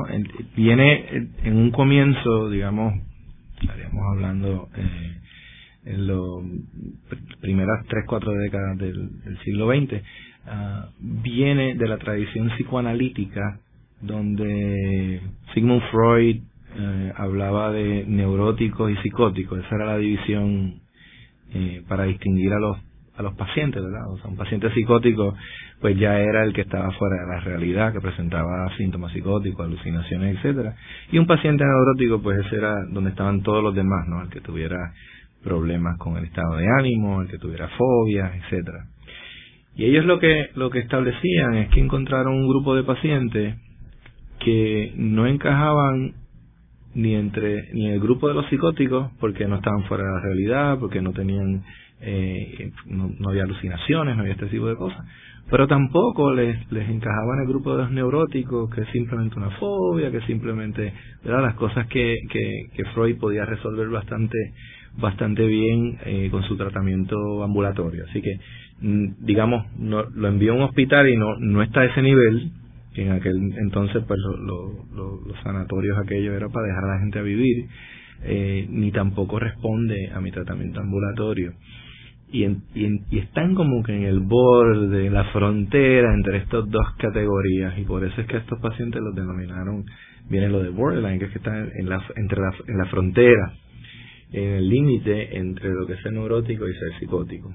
[0.57, 2.95] Viene en un comienzo, digamos,
[3.61, 5.17] estaríamos hablando eh,
[5.87, 9.11] en las primeras tres, cuatro décadas del,
[9.45, 10.03] siglo XX,
[10.49, 13.59] Ah, viene de la tradición psicoanalítica
[14.01, 15.21] donde
[15.53, 16.37] Sigmund Freud
[16.79, 19.59] eh, hablaba de neuróticos y psicóticos.
[19.59, 20.81] Esa era la división
[21.53, 22.77] eh, para distinguir a los
[23.17, 24.11] a los pacientes, ¿verdad?
[24.11, 25.35] O sea, un paciente psicótico
[25.81, 30.37] pues ya era el que estaba fuera de la realidad, que presentaba síntomas psicóticos, alucinaciones,
[30.37, 30.77] etcétera.
[31.11, 34.23] Y un paciente neurótico pues ese era donde estaban todos los demás, ¿no?
[34.23, 34.93] El que tuviera
[35.47, 38.87] problemas con el estado de ánimo, el que tuviera fobias, etcétera.
[39.77, 43.57] Y ellos lo que, lo que establecían es que encontraron un grupo de pacientes
[44.41, 46.15] que no encajaban
[46.95, 50.79] ni entre ni el grupo de los psicóticos porque no estaban fuera de la realidad,
[50.81, 51.63] porque no tenían
[52.01, 55.05] eh, no, había alucinaciones, no había este tipo de cosas,
[55.51, 59.51] pero tampoco les, les encajaba en el grupo de los neuróticos, que es simplemente una
[59.51, 61.43] fobia, que simplemente, ¿verdad?
[61.43, 64.37] las cosas que, que, que Freud podía resolver bastante
[64.99, 68.05] bastante bien eh, con su tratamiento ambulatorio.
[68.09, 68.39] Así que
[68.81, 72.51] Mm, digamos, no, lo envió a un hospital y no, no está a ese nivel,
[72.95, 77.67] en aquel entonces pues los sanatorios aquellos era para dejar a la gente a vivir,
[78.25, 81.53] eh, ni tampoco responde a mi tratamiento ambulatorio.
[82.33, 87.79] Y, y, están como que en el borde, en la frontera entre estas dos categorías,
[87.79, 89.85] y por eso es que estos pacientes los denominaron,
[90.29, 93.55] viene lo de borderline, que es que están en la, entre la, en la frontera,
[94.33, 97.53] en el límite entre lo que es ser neurótico y ser psicótico.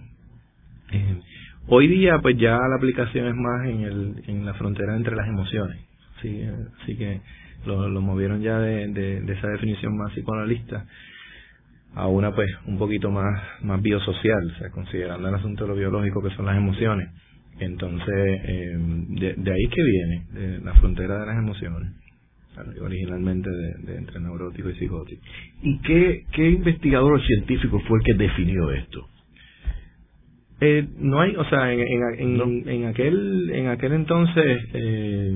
[0.92, 1.22] Eh,
[1.68, 5.28] hoy día, pues ya la aplicación es más en, el, en la frontera entre las
[5.28, 5.80] emociones.
[6.22, 6.44] ¿sí?
[6.82, 7.22] Así que
[7.66, 10.86] lo, movieron ya de, de, esa definición más psicoanalista
[11.94, 15.76] a una pues un poquito más más biosocial, o sea, considerando el asunto de lo
[15.76, 17.10] biológico que son las emociones.
[17.60, 18.76] Entonces, eh,
[19.10, 21.92] de, de, ahí que viene, de la frontera de las emociones,
[22.82, 25.22] originalmente de, entre neurótico y psicótico.
[25.62, 29.08] ¿Y qué, qué investigador científico fue el que definió esto?
[30.64, 31.80] Eh, no hay, o sea, en,
[32.20, 35.36] en, en, aquel en aquel entonces eh,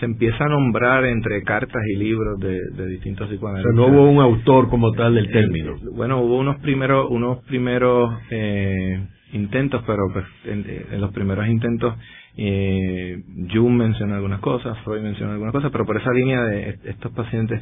[0.00, 3.72] se empieza a nombrar entre cartas y libros de, de distintos psicoanalistas.
[3.72, 5.76] Pero no hubo un autor como tal del término.
[5.76, 11.94] Eh, bueno, hubo unos primeros unos primeros eh, intentos, pero pues, en, los primeros intentos
[12.36, 17.12] eh, Jung menciona algunas cosas, Freud menciona algunas cosas, pero por esa línea de estos
[17.12, 17.60] pacientes,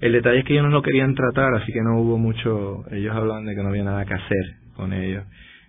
[0.00, 3.14] el detalle es que ellos no lo querían tratar, así que no hubo mucho, ellos
[3.14, 5.24] hablan de que no había nada que hacer con ellos.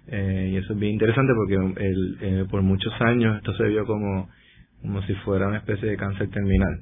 [0.08, 4.30] Eh, y eso es bien interesante porque eh, por muchos años esto se vio como,
[4.82, 6.82] como si fuera una especie de cáncer terminal,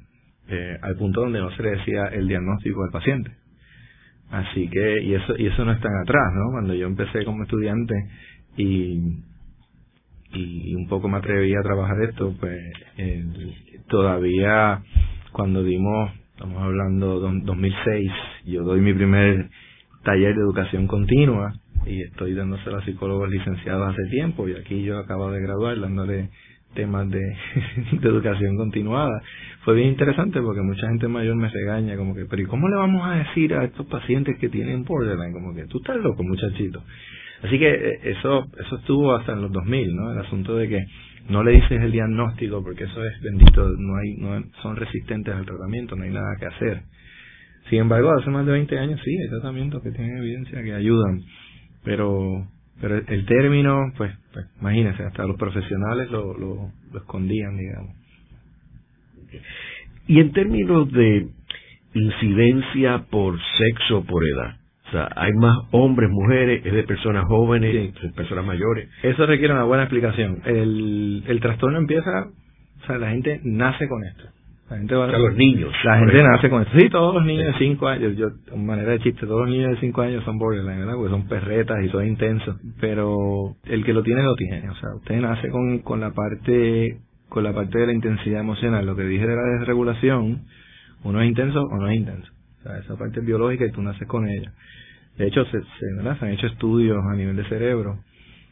[0.50, 3.32] eh, al punto donde no se le decía el diagnóstico al paciente.
[4.32, 6.52] Así que, y eso, y eso no es tan atrás, ¿no?
[6.52, 7.94] Cuando yo empecé como estudiante
[8.58, 9.24] y
[10.34, 12.58] y un poco me atreví a trabajar esto, pues
[13.88, 14.82] todavía
[15.32, 18.12] cuando dimos, estamos hablando de 2006,
[18.46, 19.50] yo doy mi primer
[20.04, 21.54] taller de educación continua
[21.86, 26.30] y estoy dándose a psicólogos licenciados hace tiempo y aquí yo acabo de graduar dándole
[26.74, 27.20] temas de,
[28.02, 29.22] de, educación continuada.
[29.64, 32.76] Fue bien interesante porque mucha gente mayor me regaña como que, pero ¿y cómo le
[32.76, 35.34] vamos a decir a estos pacientes que tienen borderline?
[35.34, 36.84] Como que tú estás loco, muchachito.
[37.44, 40.12] Así que eh, eso eso estuvo hasta en los 2000, ¿no?
[40.12, 40.86] El asunto de que
[41.30, 45.46] no le dices el diagnóstico porque eso es bendito, no hay no son resistentes al
[45.46, 46.84] tratamiento, no hay nada que hacer.
[47.70, 51.22] Sin embargo, hace más de 20 años sí, hay tratamientos que tienen evidencia que ayudan,
[51.84, 52.46] pero
[52.82, 57.96] pero el término, pues, pues imagínense, hasta los profesionales lo, lo, lo escondían, digamos.
[60.08, 61.28] Y en términos de
[61.94, 64.58] incidencia por sexo, por edad,
[64.92, 68.90] o sea, hay más hombres, mujeres, es de personas jóvenes, de personas mayores.
[69.04, 70.42] Eso requiere una buena explicación.
[70.44, 72.28] El, el trastorno empieza,
[72.84, 74.24] o sea, la gente nace con esto.
[74.70, 75.72] La gente va, los niños.
[75.86, 76.78] La gente nace con esto.
[76.78, 79.72] Sí, todos los niños de 5 años, yo, de manera de chiste, todos los niños
[79.72, 80.96] de 5 años son borderline, ¿verdad?
[80.96, 82.58] Porque son perretas y son intensos.
[82.82, 84.70] Pero el que lo tiene, lo tiene.
[84.70, 86.98] O sea, usted nace con, con la parte
[87.30, 88.86] con la parte de la intensidad emocional.
[88.86, 90.42] Lo que dije de la desregulación,
[91.06, 92.30] uno es intenso o no es intenso.
[92.60, 94.52] O sea, esa parte biológica y tú naces con ella.
[95.18, 98.00] De hecho, se, se, han hecho estudios a nivel de cerebro.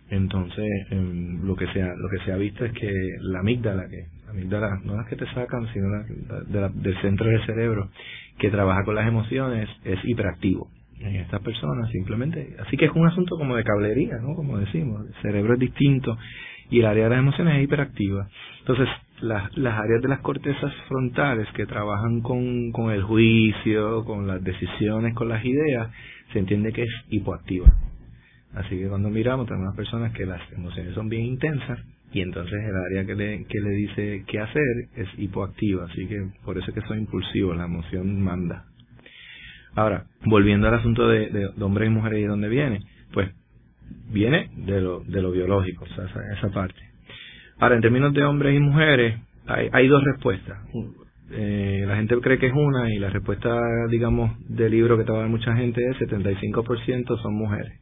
[0.09, 2.91] Entonces, em, lo que se ha, lo que se ha visto es que
[3.21, 7.45] la amígdala, que la amígdala no es que te sacan, sino la, del centro del
[7.45, 7.89] cerebro,
[8.37, 10.69] que trabaja con las emociones, es hiperactivo
[10.99, 12.55] en estas personas simplemente.
[12.59, 14.35] Así que es un asunto como de cablería, ¿no?
[14.35, 16.17] Como decimos, el cerebro es distinto
[16.69, 18.27] y el área de las emociones es hiperactiva.
[18.59, 18.87] Entonces,
[19.21, 24.43] las, las áreas de las cortezas frontales que trabajan con, con el juicio, con las
[24.43, 25.89] decisiones, con las ideas,
[26.31, 27.71] se entiende que es hipoactiva.
[28.53, 31.79] Así que cuando miramos tenemos personas que las emociones son bien intensas
[32.11, 34.63] y entonces el área que le, que le dice qué hacer
[34.95, 38.65] es hipoactiva, así que por eso es que son impulsivos, la emoción manda.
[39.75, 42.79] Ahora, volviendo al asunto de, hombres y mujeres y de dónde viene,
[43.13, 43.29] pues
[44.11, 46.79] viene de lo, de lo biológico, esa, esa parte.
[47.59, 50.57] Ahora, en términos de hombres y mujeres, hay, hay dos respuestas
[51.31, 53.55] eh, la gente cree que es una y la respuesta,
[53.89, 57.79] digamos, del libro que te va a dar mucha gente es 75% son mujeres.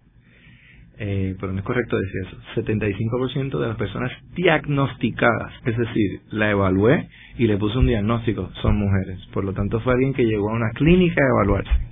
[1.00, 2.38] Eh, pero no es correcto decir eso.
[2.62, 7.08] 75% de las personas diagnosticadas, es decir, la evalué
[7.38, 9.20] y le puse un diagnóstico, son mujeres.
[9.32, 11.88] Por lo tanto, fue alguien que llegó a una clínica a evaluarse.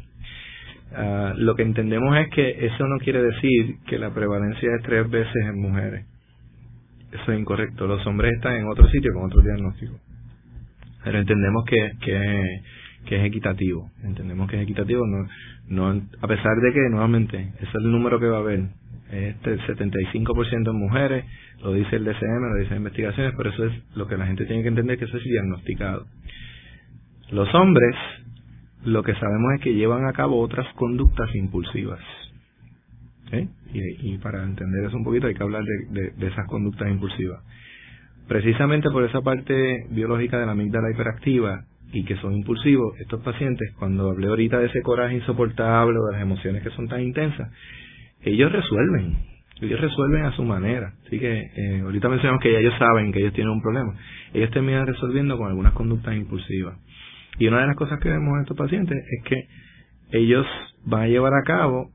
[0.93, 5.09] Ah, lo que entendemos es que eso no quiere decir que la prevalencia es tres
[5.09, 6.05] veces en mujeres.
[7.11, 7.85] Eso es incorrecto.
[7.85, 10.04] Los hombres están en otro sitio con otro diagnóstico
[11.05, 15.27] pero entendemos que, que, es equitativo, entendemos que es equitativo, no,
[15.67, 18.63] no a pesar de que nuevamente ese es el número que va a haber,
[19.11, 21.25] este 75% en mujeres,
[21.61, 24.63] lo dice el DCM, lo dice investigaciones, pero eso es lo que la gente tiene
[24.63, 26.07] que entender que eso es diagnosticado.
[27.29, 27.95] Los hombres,
[28.83, 31.99] lo que sabemos es que llevan a cabo otras conductas impulsivas.
[33.73, 37.41] Y, y, para entender eso un poquito hay que hablar de, de esas conductas impulsivas
[38.27, 43.73] precisamente por esa parte biológica de la amígdala hiperactiva y que son impulsivos, estos pacientes,
[43.77, 47.49] cuando hablé ahorita de ese coraje insoportable o de las emociones que son tan intensas,
[48.21, 49.17] ellos resuelven,
[49.61, 50.93] ellos resuelven a su manera.
[51.05, 53.93] Así que eh, ahorita mencionamos que ya ellos saben que ellos tienen un problema.
[54.33, 56.77] Ellos terminan resolviendo con algunas conductas impulsivas.
[57.37, 59.47] Y una de las cosas que vemos en estos pacientes es que
[60.11, 60.45] ellos
[60.85, 61.91] van a llevar a cabo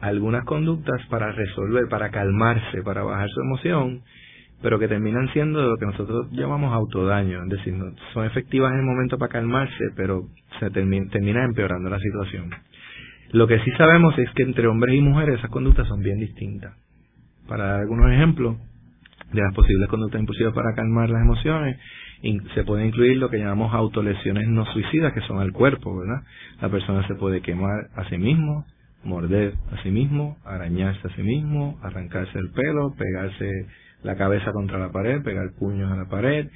[0.00, 4.02] algunas conductas para resolver, para calmarse, para bajar su emoción
[4.62, 7.74] pero que terminan siendo lo que nosotros llamamos autodaño, es decir,
[8.12, 10.24] son efectivas en el momento para calmarse, pero
[10.58, 12.50] se termina, termina empeorando la situación.
[13.30, 16.74] Lo que sí sabemos es que entre hombres y mujeres esas conductas son bien distintas.
[17.46, 18.56] Para dar algunos ejemplos
[19.32, 21.78] de las posibles conductas impulsivas para calmar las emociones,
[22.54, 26.22] se puede incluir lo que llamamos autolesiones no suicidas, que son al cuerpo, ¿verdad?
[26.60, 28.64] La persona se puede quemar a sí mismo,
[29.04, 33.66] morder a sí mismo, arañarse a sí mismo, arrancarse el pelo, pegarse
[34.02, 36.48] la cabeza contra la pared, pegar puños a la pared,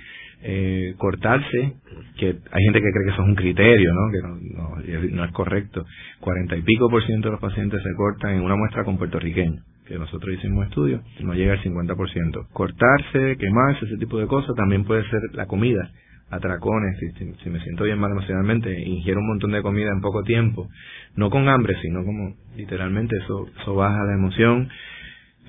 [0.43, 1.75] eh, cortarse,
[2.19, 4.11] que hay gente que cree que eso es un criterio, ¿no?
[4.11, 5.85] que no, no, es correcto.
[6.21, 9.65] Cuarenta y pico por ciento de los pacientes se cortan en una muestra con puertorriqueños,
[9.87, 12.49] que nosotros hicimos estudio, no llega al 50%.
[12.53, 15.91] Cortarse, quemarse, ese tipo de cosas, también puede ser la comida
[16.33, 20.23] atracones, si, si, me siento bien mal emocionalmente, ingiero un montón de comida en poco
[20.23, 20.67] tiempo,
[21.15, 24.71] no con hambre, sino como literalmente eso, eso baja la emoción,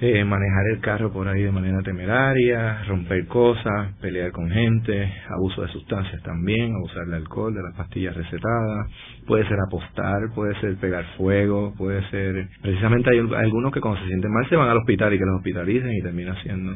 [0.01, 5.61] eh, manejar el carro por ahí de manera temeraria, romper cosas, pelear con gente, abuso
[5.61, 8.91] de sustancias también, abusar del alcohol, de las pastillas recetadas,
[9.27, 12.47] puede ser apostar, puede ser pegar fuego, puede ser...
[12.61, 15.37] Precisamente hay algunos que cuando se sienten mal se van al hospital y que los
[15.37, 16.73] hospitalicen y termina siendo...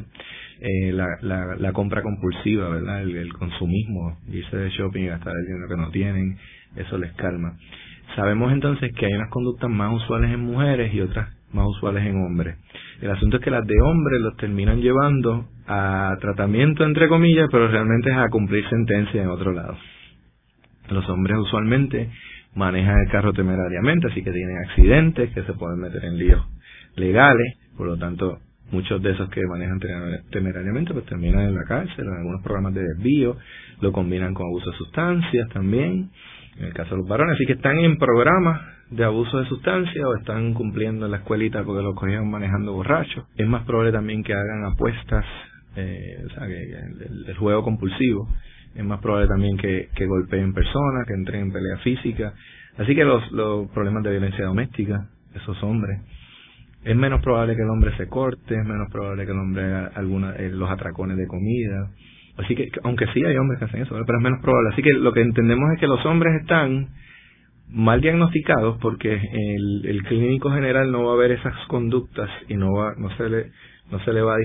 [0.60, 3.02] eh, la, la, la, compra compulsiva, ¿verdad?
[3.02, 6.38] El, consumismo, irse de shopping y gastar el dinero que no tienen,
[6.76, 7.56] eso les calma.
[8.16, 12.16] Sabemos entonces que hay unas conductas más usuales en mujeres y otras más usuales en
[12.24, 12.56] hombres.
[13.00, 17.68] El asunto es que las de hombres los terminan llevando a tratamiento, entre comillas, pero
[17.68, 19.76] realmente es a cumplir sentencia en otro lado.
[20.90, 22.10] Los hombres usualmente
[22.54, 26.44] manejan el carro temerariamente, así que tienen accidentes que se pueden meter en líos
[26.96, 28.38] legales, por lo tanto
[28.70, 29.80] muchos de esos que manejan
[30.30, 33.36] temerariamente pues terminan en la cárcel, en algunos programas de desvío,
[33.80, 36.10] lo combinan con abuso de sustancias también,
[36.56, 40.04] en el caso de los varones, así que están en programas de abuso de sustancias
[40.04, 43.26] o están cumpliendo en la escuelita porque los cogieron manejando borrachos.
[43.36, 45.24] Es más probable también que hagan apuestas,
[45.76, 46.62] eh, o sea, que,
[47.26, 48.28] el, juego compulsivo.
[48.74, 52.32] Es más probable también que, que golpeen personas, que entren en pelea física.
[52.78, 56.00] Así que los, los problemas de violencia doméstica, esos hombres,
[56.84, 59.90] es menos probable que el hombre se corte, es menos probable que el hombre haga
[59.94, 61.90] alguna, eh, los atracones de comida.
[62.38, 64.70] Así que, aunque sí hay hombres que hacen eso, pero es menos probable.
[64.72, 66.88] Así que lo que entendemos es que los hombres están
[67.70, 72.72] mal diagnosticados porque el, el clínico general no va a ver esas conductas y no
[72.72, 73.50] va, no se le,
[73.90, 74.38] no se le va a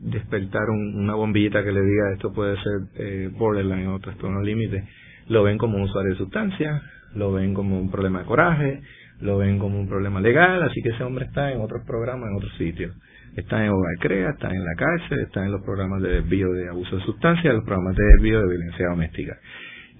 [0.00, 4.84] despertar una bombillita que le diga esto puede ser eh, borderline o trastorno límite.
[5.28, 6.82] Lo ven como un usuario de sustancias,
[7.14, 8.80] lo ven como un problema de coraje,
[9.20, 12.36] lo ven como un problema legal, así que ese hombre está en otros programas, en
[12.36, 12.94] otros sitios.
[13.36, 16.68] Está en Hogar Crea, está en la cárcel, está en los programas de desvío de
[16.68, 19.38] abuso de sustancias, los programas de desvío de violencia doméstica.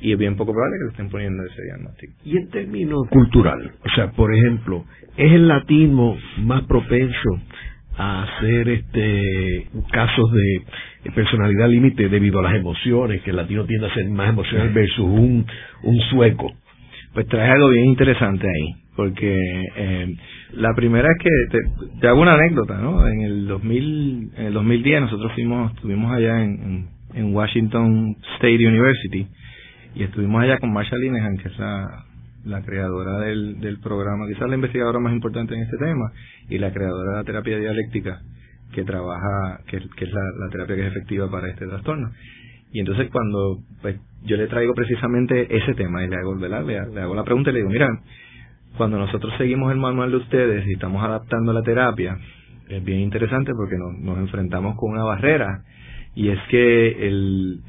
[0.00, 2.12] Y es bien poco probable que le estén poniendo ese diagnóstico.
[2.24, 4.84] Y en términos cultural, o sea, por ejemplo,
[5.16, 7.40] ¿es el latino más propenso
[7.96, 13.86] a hacer este casos de personalidad límite debido a las emociones, que el latino tiende
[13.86, 15.46] a ser más emocional versus un,
[15.84, 16.52] un sueco?
[17.14, 20.16] Pues trae algo bien interesante ahí porque eh,
[20.52, 21.58] la primera es que
[22.00, 23.06] te, hago una anécdota, ¿no?
[23.08, 29.26] En el 2000, en el 2010 nosotros fuimos, estuvimos allá en, en, Washington State University
[29.94, 34.56] y estuvimos allá con Marsha Linehan, que es la, creadora del, del programa, quizás la
[34.56, 36.12] investigadora más importante en este tema
[36.48, 38.20] y la creadora de la terapia dialéctica
[38.72, 42.10] que trabaja, que, es la, terapia que es efectiva para este trastorno.
[42.72, 46.34] Y entonces cuando pues, yo le traigo precisamente ese tema y le hago.
[46.34, 47.88] Le, le hago la pregunta y le digo, mira,
[48.76, 52.16] cuando nosotros seguimos el manual de ustedes y estamos adaptando la terapia,
[52.68, 55.62] es bien interesante porque nos, enfrentamos con una barrera
[56.14, 57.60] y es que el,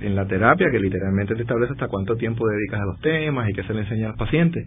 [0.00, 3.52] en la terapia, que literalmente te establece hasta cuánto tiempo dedicas a los temas y
[3.52, 4.66] qué se le enseña a los pacientes,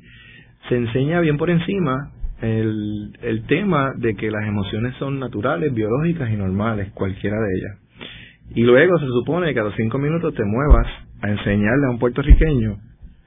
[0.69, 6.29] se enseña bien por encima el, el tema de que las emociones son naturales, biológicas
[6.31, 7.85] y normales, cualquiera de ellas.
[8.53, 10.87] Y luego se supone que a los cinco minutos te muevas
[11.21, 12.77] a enseñarle a un puertorriqueño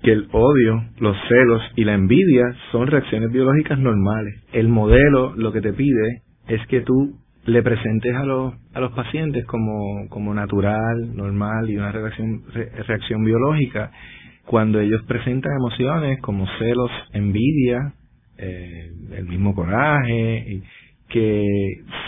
[0.02, 4.34] que el odio, los celos y la envidia son reacciones biológicas normales.
[4.52, 8.92] El modelo lo que te pide es que tú le presentes a los, a los
[8.92, 12.42] pacientes como, como natural, normal y una reacción,
[12.86, 13.90] reacción biológica
[14.44, 17.92] cuando ellos presentan emociones como celos, envidia,
[18.38, 20.62] eh, el mismo coraje,
[21.08, 21.44] que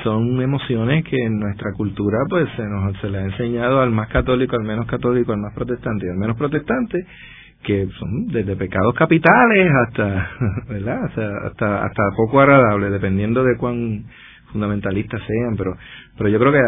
[0.05, 4.09] son emociones que en nuestra cultura pues se nos se le ha enseñado al más
[4.09, 7.07] católico, al menos católico, al más protestante y al menos protestante
[7.62, 10.31] que son desde pecados capitales hasta,
[10.68, 11.05] ¿verdad?
[11.05, 14.05] hasta, hasta poco agradables, dependiendo de cuán
[14.53, 15.77] fundamentalistas sean, pero,
[16.16, 16.61] pero yo creo que,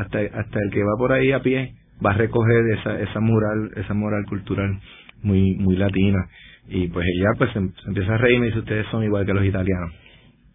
[0.00, 3.70] Hasta, hasta el que va por ahí a pie va a recoger esa, esa moral,
[3.76, 4.78] esa moral cultural
[5.22, 6.28] muy, muy latina.
[6.68, 9.44] Y pues ella pues se, empieza a reír y dice, ustedes son igual que los
[9.44, 9.92] italianos.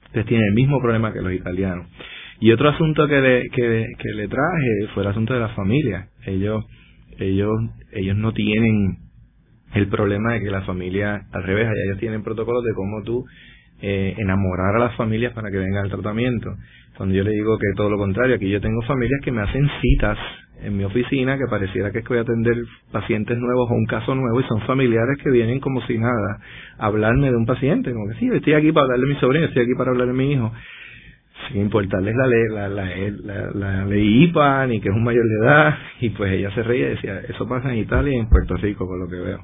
[0.07, 1.87] Ustedes tienen el mismo problema que los italianos.
[2.39, 6.07] Y otro asunto que le, que, que le traje fue el asunto de la familia.
[6.25, 6.65] Ellos,
[7.17, 7.51] ellos,
[7.91, 8.97] ellos no tienen
[9.73, 13.25] el problema de que la familia, al revés, allá ellos tienen protocolos de cómo tú
[13.81, 16.53] eh, enamorar a las familias para que vengan al tratamiento.
[16.97, 19.67] Cuando yo le digo que todo lo contrario, aquí yo tengo familias que me hacen
[19.81, 20.17] citas
[20.63, 22.55] en mi oficina que pareciera que es que voy a atender
[22.91, 26.39] pacientes nuevos o un caso nuevo y son familiares que vienen como si nada
[26.77, 29.45] a hablarme de un paciente, como que sí, estoy aquí para hablarle de mi sobrino,
[29.45, 30.51] estoy aquí para hablar de mi hijo,
[31.47, 35.45] sin importarles la ley, la, la, la, ley IPA ni que es un mayor de
[35.45, 38.55] edad, y pues ella se reía y decía, eso pasa en Italia y en Puerto
[38.57, 39.39] Rico, por lo que veo.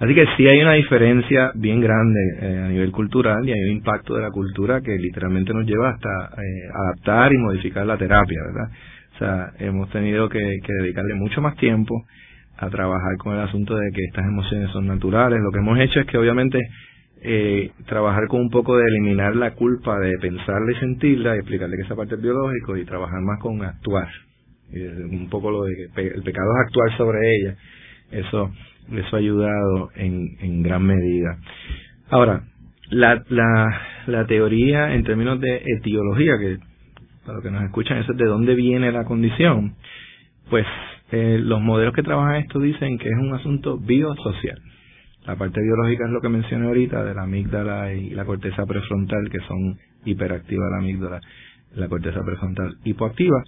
[0.00, 3.76] Así que sí hay una diferencia bien grande eh, a nivel cultural y hay un
[3.76, 6.08] impacto de la cultura que literalmente nos lleva hasta
[6.42, 8.70] eh, adaptar y modificar la terapia, ¿verdad?
[9.14, 12.06] O sea, hemos tenido que, dedicarle mucho más tiempo
[12.56, 15.38] a trabajar con el asunto de que estas emociones son naturales.
[15.42, 16.58] Lo que hemos hecho es que obviamente
[17.22, 21.76] eh, trabajar con un poco de eliminar la culpa de pensarla y sentirla y explicarle
[21.76, 24.08] que esa parte es biológico y trabajar más con actuar.
[24.72, 27.54] Y un poco lo de que el pecado es actuar sobre ella.
[28.12, 28.50] Eso
[28.92, 31.38] eso ha ayudado en, en gran medida.
[32.10, 32.42] Ahora,
[32.90, 36.58] la, la, la teoría en términos de etiología, que
[37.24, 39.74] para los que nos escuchan, eso es de dónde viene la condición,
[40.48, 40.66] pues
[41.12, 44.58] eh, los modelos que trabajan esto dicen que es un asunto biosocial.
[45.26, 49.28] La parte biológica es lo que mencioné ahorita de la amígdala y la corteza prefrontal,
[49.30, 51.20] que son hiperactivas la amígdala,
[51.76, 53.42] la corteza prefrontal hipoactiva.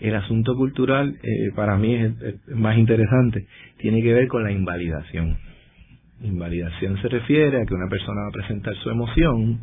[0.00, 2.12] El asunto cultural, eh, para mí es,
[2.48, 3.46] más interesante,
[3.78, 5.36] tiene que ver con la invalidación.
[6.22, 9.60] Invalidación se refiere a que una persona va a presentar su emoción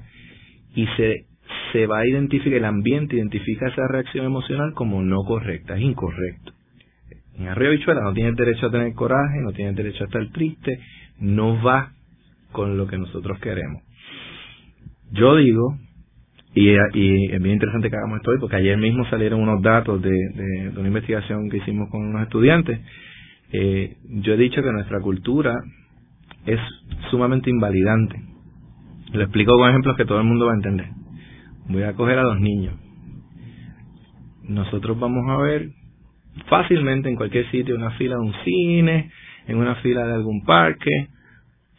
[0.75, 1.25] y se,
[1.73, 6.53] se va a identificar, el ambiente identifica esa reacción emocional como no correcta, es incorrecto.
[7.37, 10.79] En Arroyo Bichuela no tienes derecho a tener coraje, no tienes derecho a estar triste,
[11.19, 11.93] no va
[12.51, 13.83] con lo que nosotros queremos.
[15.11, 15.77] Yo digo,
[16.53, 20.09] y, es bien interesante que hagamos esto hoy, porque ayer mismo salieron unos datos de,
[20.09, 22.79] de, una investigación que hicimos con unos estudiantes.
[23.53, 25.61] Eh, yo he dicho que nuestra cultura
[26.45, 26.59] es
[27.09, 28.21] sumamente invalidante.
[29.13, 30.87] Lo explico con ejemplos que todo el mundo va a entender.
[31.69, 32.75] Voy a coger a dos niños.
[34.43, 35.69] Nosotros vamos a ver
[36.47, 39.11] fácilmente en cualquier sitio una fila de un cine,
[39.47, 41.07] en una fila de algún parque.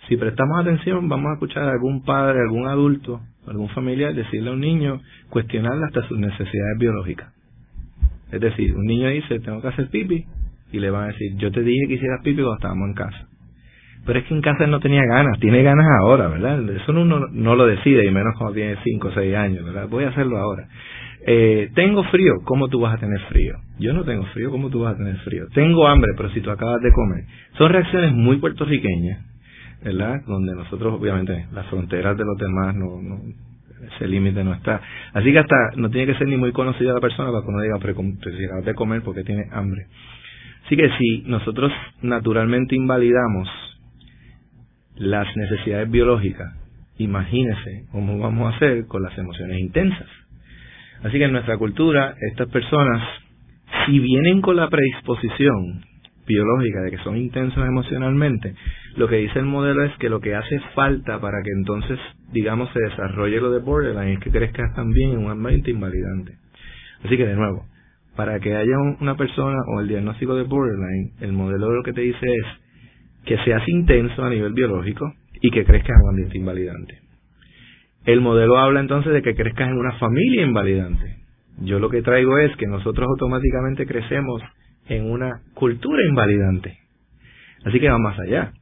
[0.08, 4.53] Si prestamos atención, vamos a escuchar a algún padre, algún adulto, algún familiar decirle a
[4.53, 7.32] un niño, cuestionarle hasta sus necesidades biológicas.
[8.30, 10.24] Es decir, un niño dice, tengo que hacer pipi,
[10.72, 13.28] y le van a decir, yo te dije que hicieras pipi cuando estábamos en casa.
[14.05, 16.68] Pero es que en casa él no tenía ganas, tiene ganas ahora, ¿verdad?
[16.70, 19.88] Eso uno no lo decide, y menos cuando tiene 5 o 6 años, ¿verdad?
[19.88, 20.66] Voy a hacerlo ahora.
[21.24, 23.55] Eh, tengo frío, ¿cómo tú vas a tener frío?
[23.78, 25.47] Yo no tengo frío, ¿cómo tú vas a tener frío?
[25.55, 27.24] Tengo hambre, pero si tú acabas de comer.
[27.59, 29.24] Son reacciones muy puertorriqueñas,
[29.85, 30.22] ¿verdad?
[30.26, 33.20] Donde nosotros, obviamente, las fronteras de los demás no, no
[33.83, 34.80] ese límite no está.
[35.12, 37.61] Así que hasta no tiene que ser ni muy conocida la persona para que uno
[37.61, 39.87] diga, pero de comer porque tiene hambre.
[40.64, 43.49] Así que si nosotros naturalmente invalidamos
[44.97, 46.49] las necesidades biológicas,
[46.99, 50.09] imagínese cómo vamos a hacer con las emociones intensas.
[51.03, 53.03] Así que en nuestra cultura, estas personas,
[53.87, 55.85] si vienen con la predisposición
[56.26, 58.55] biológica de que son intensos emocionalmente,
[58.97, 61.99] lo que dice el modelo es que lo que hace falta para que entonces,
[62.32, 66.36] digamos, se desarrolle lo de borderline es que crezcas también en un ambiente invalidante.
[67.05, 67.64] Así que de nuevo,
[68.16, 72.03] para que haya una persona o el diagnóstico de borderline, el modelo lo que te
[72.03, 72.47] dice es
[73.24, 76.99] que seas intenso a nivel biológico y que crezcas en un ambiente invalidante.
[78.05, 81.16] El modelo habla entonces de que crezcas en una familia invalidante.
[81.61, 84.43] Yo lo que traigo es que nosotros automáticamente crecemos
[84.88, 86.78] en una cultura invalidante.
[87.64, 88.53] Así que va más allá.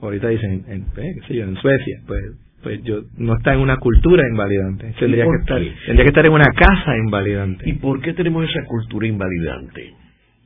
[0.00, 2.22] Ahorita dicen, en, eh, qué sé yo, en Suecia, pues,
[2.62, 4.94] pues yo no está en una cultura invalidante.
[4.98, 7.68] Tendría que estar, tendría que estar en una casa invalidante.
[7.68, 9.94] ¿Y por qué tenemos esa cultura invalidante?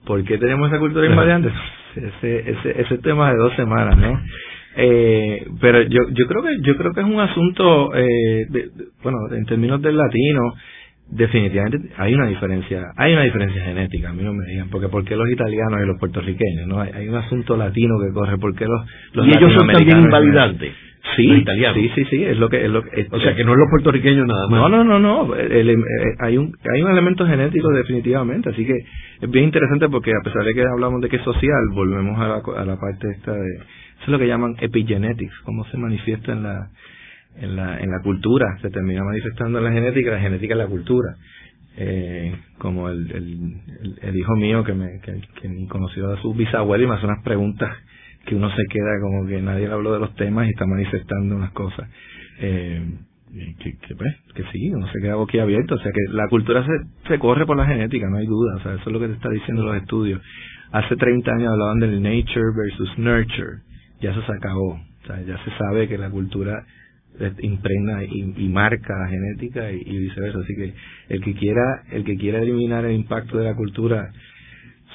[0.07, 1.51] ¿Por qué tenemos esa cultura invalidante?
[1.97, 4.21] ese, ese, ese tema de dos semanas, ¿no?
[4.75, 8.47] Eh, pero yo, yo creo que yo creo que es un asunto, eh,
[9.03, 10.55] bueno, en términos del latino,
[11.13, 15.05] definitivamente hay una diferencia, hay una diferencia genética, a mí no me digan, porque ¿por
[15.05, 16.67] qué los italianos y los puertorriqueños?
[16.67, 18.81] no Hay, un asunto latino que corre, ¿por qué los,
[19.13, 20.73] los Y ellos son también invalidantes.
[21.17, 21.45] Sí,
[21.75, 23.69] sí, sí, sí, es lo que es lo que, o sea que no es los
[23.69, 24.61] puertorriqueños nada más.
[24.61, 25.77] No, no, no, no, eh,
[26.21, 28.77] hay un hay un elemento genético definitivamente, así que
[29.21, 32.29] es bien interesante porque a pesar de que hablamos de que es social, volvemos a
[32.29, 33.57] la, a la parte esta de
[34.03, 36.69] eso es lo que llaman epigenetics, cómo se manifiesta en la,
[37.37, 40.67] en la, en la cultura, se termina manifestando en la genética, la genética en la
[40.67, 41.17] cultura.
[41.75, 46.85] Eh, como el, el, el, hijo mío que me que, que conoció a su bisabuelo
[46.85, 47.75] y me hace unas preguntas
[48.27, 51.35] que uno se queda como que nadie le habló de los temas y está manifestando
[51.35, 51.89] unas cosas.
[52.41, 52.85] Eh,
[53.59, 55.77] que, que, pues, que sí, uno se queda boquiabierto.
[55.77, 58.57] O sea que la cultura se, se corre por la genética, no hay duda.
[58.57, 60.21] O sea, eso es lo que te está diciendo los estudios.
[60.73, 63.73] Hace 30 años hablaban del nature versus nurture
[64.03, 64.75] ya eso se acabó.
[64.75, 66.67] O sea, ya se sabe que la cultura
[67.41, 70.39] impregna y, marca la genética y, viceversa.
[70.41, 70.73] Así que
[71.09, 74.11] el que quiera el que quiera eliminar el impacto de la cultura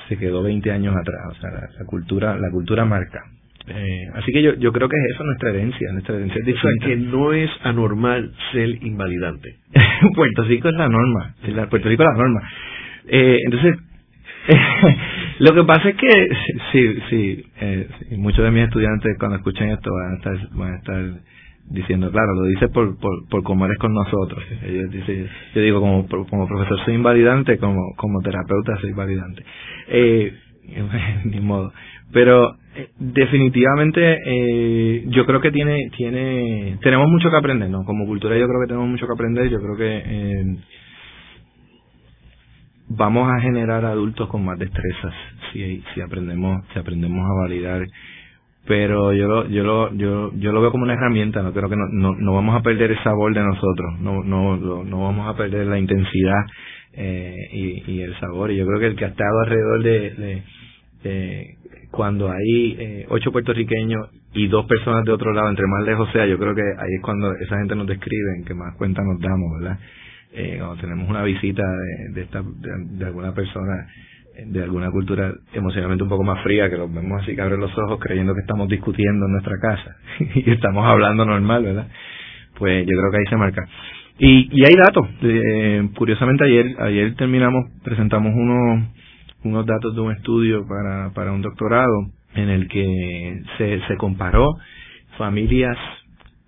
[0.09, 1.21] se quedó 20 años atrás.
[1.31, 3.23] O sea, la, cultura la cultura marca.
[3.69, 6.61] Eh, así que yo, yo creo que es eso nuestra herencia, nuestra herencia es O
[6.61, 9.57] sea, que no es anormal ser invalidante.
[10.15, 11.35] Puerto Rico es la norma,
[11.69, 12.41] Puerto Rico es la norma.
[13.09, 13.75] Eh, entonces,
[15.39, 16.29] Lo que pasa es que,
[16.71, 17.87] sí, sí, eh,
[18.17, 21.03] muchos de mis estudiantes cuando escuchen esto van a estar, van a estar
[21.69, 24.43] diciendo, claro, lo dice por, por, por cómo eres con nosotros.
[24.63, 29.43] Ellos dicen, yo digo, como, como profesor soy invalidante, como, como terapeuta soy invalidante.
[29.87, 30.33] Eh,
[31.25, 31.73] ni modo.
[32.11, 37.83] Pero eh, definitivamente eh, yo creo que tiene, tiene, tenemos mucho que aprender, ¿no?
[37.83, 39.49] Como cultura yo creo que tenemos mucho que aprender.
[39.49, 40.57] Yo creo que eh,
[42.89, 45.13] vamos a generar adultos con más destrezas
[45.51, 47.85] si, si aprendemos si aprendemos a validar
[48.67, 51.75] pero yo lo, yo lo yo yo lo veo como una herramienta no creo que
[51.75, 55.37] no, no, no vamos a perder el sabor de nosotros no no no vamos a
[55.37, 56.45] perder la intensidad
[56.99, 58.51] eh, y, el sabor.
[58.51, 60.43] Y yo creo que el que ha estado alrededor de,
[61.03, 61.55] de,
[61.91, 66.25] cuando hay eh, ocho puertorriqueños y dos personas de otro lado, entre más lejos sea,
[66.25, 69.19] yo creo que ahí es cuando esa gente nos describe, en que más cuenta nos
[69.21, 69.79] damos, ¿verdad?
[70.33, 73.87] Eh, cuando tenemos una visita de, de, esta, de, alguna persona
[74.45, 77.75] de alguna cultura emocionalmente un poco más fría, que los vemos así que abren los
[77.77, 79.95] ojos creyendo que estamos discutiendo en nuestra casa
[80.35, 81.87] y estamos hablando normal, ¿verdad?
[82.57, 83.67] Pues yo creo que ahí se marca.
[84.19, 85.07] Y, y hay datos.
[85.21, 88.87] Eh, curiosamente ayer ayer terminamos, presentamos unos,
[89.43, 94.57] unos datos de un estudio para, para un doctorado en el que se, se comparó
[95.17, 95.77] familias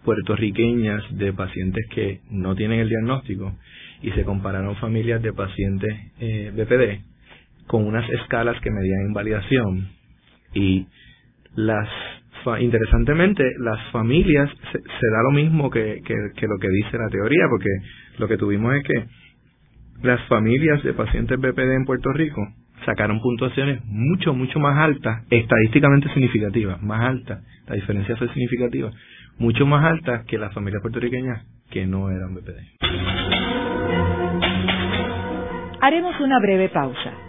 [0.03, 3.53] puertorriqueñas de pacientes que no tienen el diagnóstico
[4.01, 7.08] y se compararon familias de pacientes eh, BPD
[7.69, 9.89] con unas escalas que medían invalidación.
[10.55, 10.87] Y
[11.55, 11.87] las
[12.61, 17.69] interesantemente las familias se, da lo mismo que, que, lo que dice la teoría porque
[18.17, 19.05] lo que tuvimos es que
[20.01, 22.41] las familias de pacientes BPD en Puerto Rico
[22.85, 28.89] sacaron puntuaciones mucho mucho más altas estadísticamente significativas más altas la diferencia fue significativa
[29.37, 32.55] mucho más altas que las familias puertorriqueñas que no eran BPD
[35.81, 37.28] haremos una breve pausa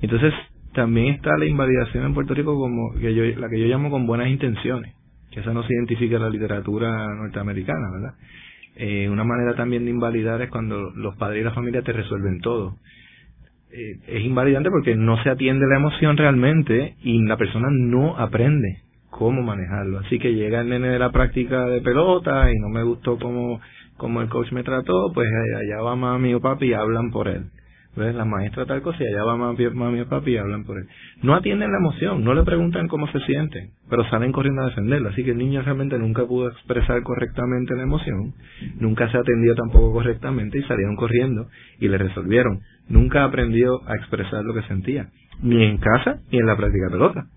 [0.02, 0.34] Entonces,
[0.74, 4.06] también está la invalidación en Puerto Rico como que yo, la que yo llamo con
[4.06, 4.96] buenas intenciones,
[5.32, 8.14] que esa no se identifica en la literatura norteamericana, ¿verdad?
[8.76, 12.40] Eh, una manera también de invalidar es cuando los padres y la familia te resuelven
[12.40, 12.76] todo.
[13.72, 18.84] Eh, es invalidante porque no se atiende la emoción realmente y la persona no aprende
[19.10, 20.00] cómo manejarlo.
[20.00, 23.60] Así que llega el nene de la práctica de pelota y no me gustó cómo,
[23.98, 27.52] cómo el coach me trató, pues allá va mami o papi y hablan por él
[28.00, 30.88] la maestra tal cosa y allá va mami, mami papi y hablan por él.
[31.22, 35.10] No atienden la emoción, no le preguntan cómo se sienten, pero salen corriendo a defenderlo.
[35.10, 38.34] Así que el niño realmente nunca pudo expresar correctamente la emoción,
[38.80, 41.48] nunca se atendió tampoco correctamente y salieron corriendo
[41.80, 42.62] y le resolvieron.
[42.88, 45.10] Nunca aprendió a expresar lo que sentía,
[45.42, 47.28] ni en casa ni en la práctica pelota.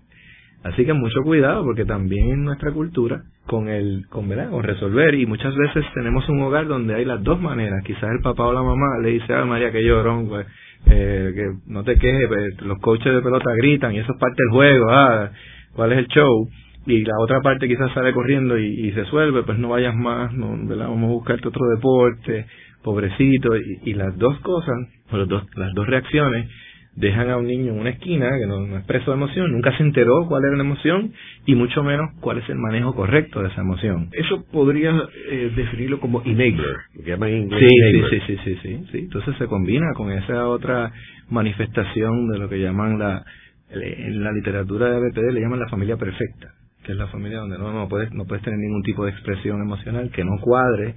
[0.63, 4.49] Así que mucho cuidado porque también en nuestra cultura con el con, ¿verdad?
[4.49, 7.83] con resolver y muchas veces tenemos un hogar donde hay las dos maneras.
[7.83, 10.47] Quizás el papá o la mamá le dice, a María, que llorón, pues,
[10.85, 14.41] eh, que no te quejes, pues, los coaches de pelota gritan y eso es parte
[14.41, 15.31] del juego, ah,
[15.75, 16.47] ¿cuál es el show?
[16.85, 20.55] Y la otra parte quizás sale corriendo y, y resuelve, pues no vayas más, no,
[20.65, 20.87] ¿verdad?
[20.87, 22.45] vamos a buscarte otro deporte,
[22.83, 24.75] pobrecito, y, y las dos cosas,
[25.11, 26.49] los dos, las dos reacciones
[26.95, 30.27] dejan a un niño en una esquina que no, no expresó emoción, nunca se enteró
[30.27, 31.11] cuál era la emoción
[31.45, 34.09] y mucho menos cuál es el manejo correcto de esa emoción.
[34.11, 34.93] Eso podría
[35.29, 37.69] eh, definirlo como enabler, lo que llaman en inglés.
[37.69, 40.91] Sí, sí, sí, sí, sí, sí, Entonces se combina con esa otra
[41.29, 43.23] manifestación de lo que llaman la,
[43.71, 47.57] en la literatura de BPD le llaman la familia perfecta, que es la familia donde
[47.57, 50.95] no, no puedes, no puedes tener ningún tipo de expresión emocional que no cuadre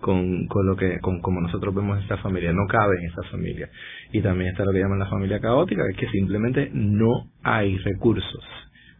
[0.00, 2.52] con, con lo que con como nosotros vemos esta familia.
[2.52, 3.68] No cabe en esa familia.
[4.12, 7.76] Y también está lo que llaman la familia caótica que es que simplemente no hay
[7.78, 8.44] recursos.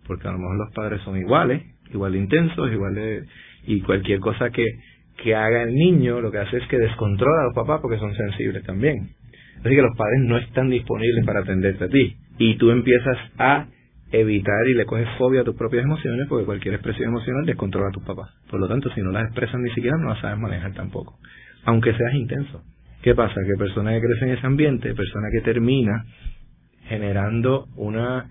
[0.06, 3.24] Porque a lo mejor los padres son iguales igual de intensos igual de
[3.66, 4.64] y cualquier cosa que
[5.22, 8.14] que haga el niño lo que hace es que descontrola a los papás porque son
[8.14, 9.10] sensibles también.
[9.58, 12.16] Así que los padres no están disponibles para atenderte a ti.
[12.38, 13.66] Y tú empiezas a
[14.12, 17.92] evitar y le coges fobia a tus propias emociones porque cualquier expresión emocional descontrola a
[17.92, 18.30] tus papás.
[18.50, 21.18] Por lo tanto, si no las expresan ni siquiera, no las sabes manejar tampoco.
[21.64, 22.62] Aunque seas intenso.
[23.02, 23.34] ¿Qué pasa?
[23.34, 26.04] Que persona que crece en ese ambiente, persona que termina
[26.88, 28.28] generando una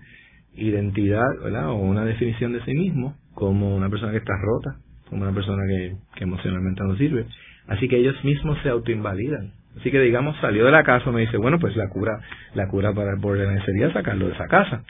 [0.54, 1.26] identidad.
[1.42, 5.62] O una definición de sí mismo como una persona que está rota, como una persona
[5.66, 7.26] que emocionalmente no sirve.
[7.66, 9.52] Así que ellos mismos se autoinvalidan.
[9.78, 12.20] Así que digamos salió de la casa, me dice, bueno, pues la cura,
[12.54, 14.82] la cura para el borderline sería sacarlo de esa casa.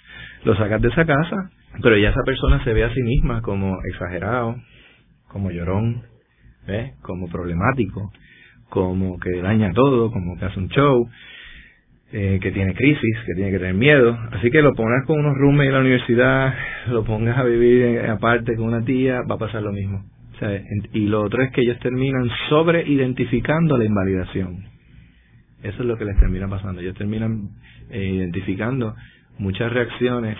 [0.44, 1.36] Lo sacas de esa casa,
[1.82, 4.56] pero ya esa persona se ve a sí misma como exagerado,
[5.28, 6.02] como llorón,
[6.66, 6.94] ¿ves?
[7.02, 8.10] como problemático,
[8.68, 11.08] como que daña todo, como que hace un show,
[12.12, 14.18] eh, que tiene crisis, que tiene que tener miedo.
[14.32, 16.54] Así que lo pongas con unos roommates en la universidad,
[16.88, 20.04] lo pongas a vivir aparte con una tía, va a pasar lo mismo.
[20.92, 24.64] Y lo otro es que ellos terminan sobre identificando la invalidación.
[25.62, 26.80] Eso es lo que les termina pasando.
[26.80, 27.50] Ellos terminan
[27.90, 28.94] eh, identificando
[29.38, 30.36] muchas reacciones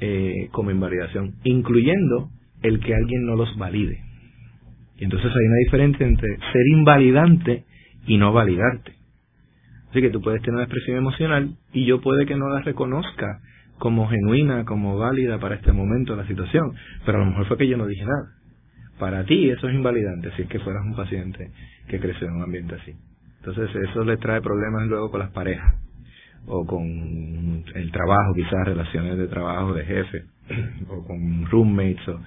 [0.00, 2.30] eh, como invalidación, incluyendo
[2.62, 4.00] el que alguien no los valide.
[4.98, 7.64] Y entonces hay una diferencia entre ser invalidante
[8.06, 8.92] y no validarte.
[9.90, 13.40] Así que tú puedes tener una expresión emocional y yo puede que no la reconozca
[13.78, 16.72] como genuina, como válida para este momento la situación,
[17.04, 18.35] pero a lo mejor fue que yo no dije nada.
[18.98, 21.50] Para ti eso es invalidante si es que fueras un paciente
[21.88, 22.92] que creció en un ambiente así.
[23.38, 25.74] Entonces eso le trae problemas luego con las parejas
[26.46, 30.24] o con el trabajo, quizás relaciones de trabajo de jefe
[30.88, 32.20] o con roommates o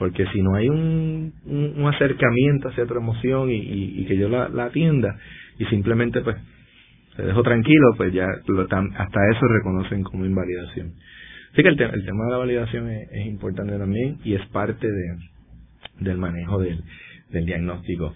[0.00, 4.46] porque si no hay un, un, acercamiento hacia otra emoción y, y, que yo la,
[4.64, 5.14] atienda
[5.58, 6.36] y simplemente pues
[7.16, 10.94] se dejo tranquilo, pues ya lo, hasta eso reconocen como invalidación.
[11.52, 15.18] Así que el, el tema de la validación es, importante también y es parte de,
[16.00, 16.82] del manejo del,
[17.30, 18.12] diagnóstico.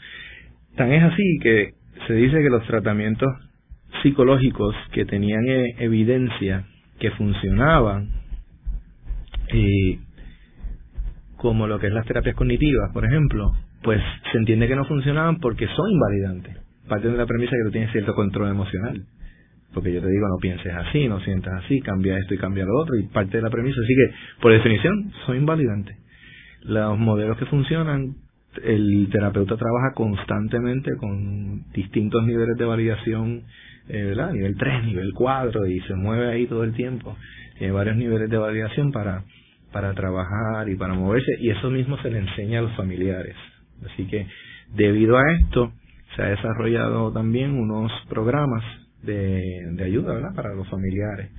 [0.77, 1.75] Tan es así que
[2.07, 3.29] se dice que los tratamientos
[4.03, 6.65] psicológicos que tenían eh, evidencia
[6.99, 8.09] que funcionaban,
[9.53, 9.99] y
[11.37, 14.01] como lo que es las terapias cognitivas, por ejemplo, pues
[14.33, 16.57] se entiende que no funcionaban porque son invalidantes.
[16.89, 19.05] Parte de la premisa que tú tienes cierto control emocional.
[19.75, 22.79] Porque yo te digo, no pienses así, no sientas así, cambia esto y cambia lo
[22.81, 22.97] otro.
[22.97, 25.97] Y parte de la premisa, así que, por definición, son invalidantes.
[26.65, 28.17] Los modelos que funcionan
[28.63, 33.43] el terapeuta trabaja constantemente con distintos niveles de validación,
[33.89, 34.33] eh, ¿verdad?
[34.33, 37.17] Nivel 3, nivel 4, y se mueve ahí todo el tiempo.
[37.59, 39.25] Tiene varios niveles de validación para,
[39.73, 43.37] para trabajar y para moverse, y eso mismo se le enseña a los familiares.
[43.85, 44.27] Así que,
[44.75, 45.73] debido a esto,
[46.17, 48.63] se ha desarrollado también unos programas
[49.03, 49.43] de,
[49.73, 50.35] de ayuda, ¿verdad?
[50.35, 51.31] Para los familiares.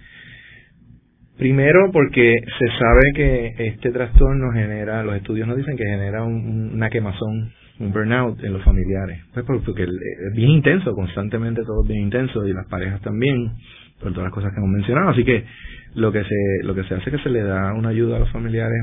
[1.37, 6.71] Primero porque se sabe que este trastorno genera, los estudios nos dicen que genera un,
[6.73, 9.19] una quemazón, un burnout en los familiares.
[9.33, 13.51] Pues porque es bien intenso, constantemente todo es bien intenso y las parejas también,
[13.99, 15.09] por todas las cosas que hemos mencionado.
[15.09, 15.45] Así que
[15.95, 18.19] lo que se lo que se hace es que se le da una ayuda a
[18.19, 18.77] los familiares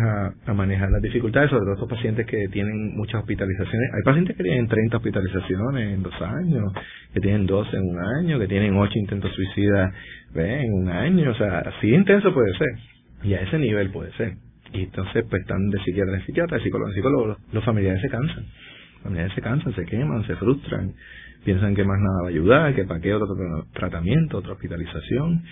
[0.47, 3.95] a, manejar las dificultades, sobre todo estos pacientes que tienen muchas hospitalizaciones.
[3.95, 6.73] Hay pacientes que tienen 30 hospitalizaciones en dos años,
[7.13, 9.93] que tienen 12 en un año, que tienen 8 intentos suicidas
[10.35, 12.69] en un año, o sea, así intenso puede ser,
[13.23, 14.35] y a ese nivel puede ser.
[14.73, 18.09] Y entonces pues están de psiquiatra en psiquiatra, de psicólogo en psicólogo, los familiares se
[18.09, 20.95] cansan, los familiares se cansan, se queman, se frustran,
[21.45, 23.27] piensan que más nada va a ayudar, que para qué otro
[23.73, 25.43] tratamiento, otra hospitalización.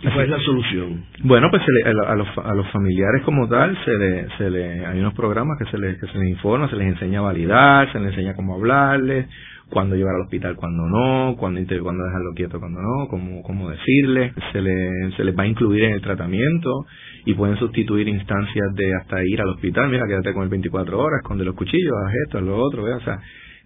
[0.00, 1.04] ¿Y cuál es la solución?
[1.24, 5.14] Bueno, pues a, los, a los familiares como tal, se le, se le, hay unos
[5.14, 8.10] programas que se les, que se les informa, se les enseña a validar, se les
[8.10, 9.26] enseña cómo hablarles,
[9.68, 14.32] cuándo llevar al hospital, cuándo no, cuándo, cuándo dejarlo quieto, cuándo no, cómo, cómo decirle,
[14.52, 16.86] se, le, se les va a incluir en el tratamiento
[17.24, 21.20] y pueden sustituir instancias de hasta ir al hospital, mira, quédate con el 24 horas,
[21.22, 23.18] esconde los cuchillos, haz esto, haz lo otro, o sea,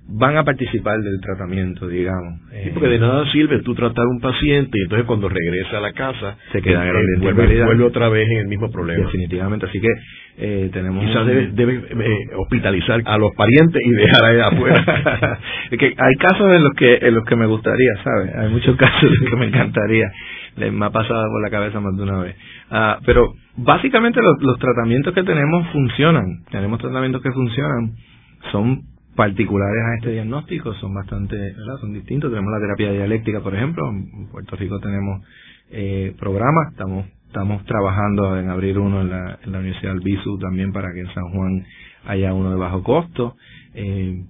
[0.08, 2.40] van a participar del tratamiento, digamos.
[2.50, 5.80] Sí, porque de nada sirve tú tratar a un paciente y entonces cuando regresa a
[5.80, 9.04] la casa se queda eh, vuelve, vuelve, otra vez en el mismo problema.
[9.06, 9.88] Definitivamente, así que
[10.38, 11.04] eh, tenemos...
[11.04, 15.38] Quizás debe, eh, hospitalizar a los parientes y dejar ahí afuera.
[15.70, 18.34] es que hay casos en los que en los que me gustaría, ¿sabes?
[18.34, 20.10] Hay muchos casos en los que me encantaría.
[20.56, 22.36] Me ha pasado por la cabeza más de una vez.
[22.70, 26.26] Ah, pero básicamente los, los tratamientos que tenemos funcionan.
[26.50, 27.92] Tenemos tratamientos que funcionan.
[28.50, 28.82] Son
[29.16, 31.54] particulares a este diagnóstico son bastante.
[31.80, 32.30] Son distintos.
[32.30, 33.88] Tenemos la terapia dialéctica, por ejemplo.
[33.90, 35.22] En Puerto Rico tenemos
[35.70, 36.72] eh, programas.
[36.72, 40.92] Estamos estamos trabajando en abrir uno en la, en la Universidad del BISU también para
[40.92, 41.64] que en San Juan
[42.04, 43.36] haya uno de bajo costo.
[43.72, 44.22] Eh,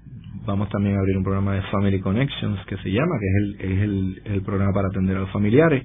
[0.46, 3.72] vamos también a abrir un programa de Family Connections que se llama, que es el,
[3.72, 5.84] es el, el programa para atender a los familiares.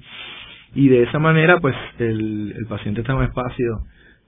[0.76, 3.80] Y de esa manera, pues, el, el paciente está en un espacio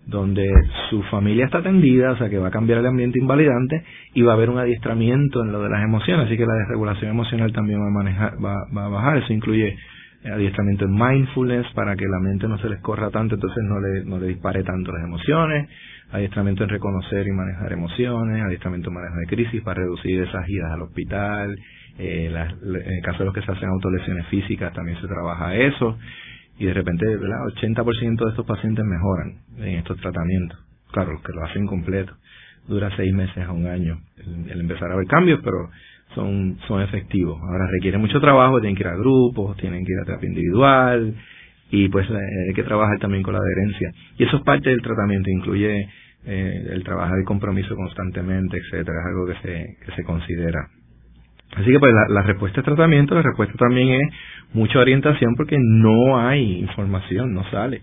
[0.07, 0.49] donde
[0.89, 3.85] su familia está atendida, o sea que va a cambiar el ambiente invalidante
[4.15, 7.11] y va a haber un adiestramiento en lo de las emociones, así que la desregulación
[7.11, 9.77] emocional también va a manejar, va, va a bajar, eso incluye
[10.25, 14.05] adiestramiento en mindfulness para que la mente no se les corra tanto, entonces no le,
[14.05, 15.69] no le dispare tanto las emociones,
[16.13, 20.73] adiestramiento en reconocer y manejar emociones, adiestramiento en manejo de crisis para reducir esas idas
[20.73, 21.57] al hospital,
[21.99, 25.99] eh, en el caso de los que se hacen autolesiones físicas también se trabaja eso,
[26.61, 27.39] y de repente, ¿verdad?
[27.57, 30.59] 80% de estos pacientes mejoran en estos tratamientos.
[30.93, 32.13] claro, los que lo hacen completo,
[32.69, 35.71] dura seis meses a un año el, empezar a ver cambios, pero
[36.15, 37.41] son, son efectivos.
[37.41, 41.15] Ahora requiere mucho trabajo, tienen que ir a grupos, tienen que ir a terapia individual
[41.71, 43.93] y pues hay que trabajar también con la adherencia.
[44.19, 45.89] Y eso es parte del tratamiento, incluye
[46.27, 50.69] eh, el trabajo de compromiso constantemente, etcétera, es algo que se, que se considera.
[51.57, 54.15] Así que pues la, respuesta es tratamiento, la respuesta también es
[54.53, 57.83] mucha orientación porque no hay información, no sale.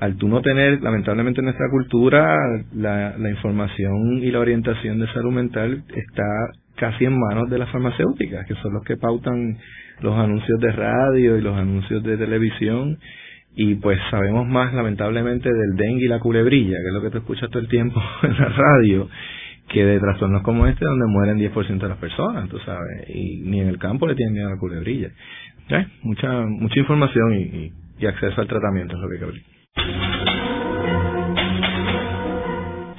[0.00, 2.36] Al tú no tener, lamentablemente en nuestra cultura,
[2.74, 6.24] la, información y la orientación de salud mental está
[6.76, 9.58] casi en manos de las farmacéuticas, que son los que pautan
[10.00, 12.98] los anuncios de radio y los anuncios de televisión,
[13.54, 17.18] y pues sabemos más lamentablemente del dengue y la culebrilla, que es lo que te
[17.18, 19.08] escuchas todo el tiempo en la radio,
[19.68, 23.60] que de trastornos como este donde mueren 10% de las personas, tú sabes, y ni
[23.60, 25.08] en el campo le tienen miedo a la culebrilla.
[25.68, 25.86] ¿Eh?
[26.02, 27.72] Mucha mucha información y,
[28.06, 29.32] acceso al tratamiento es lo.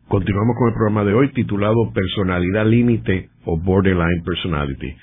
[0.09, 4.93] Continuamos con el programa de hoy titulado Personalidad Límite o Borderline Personality.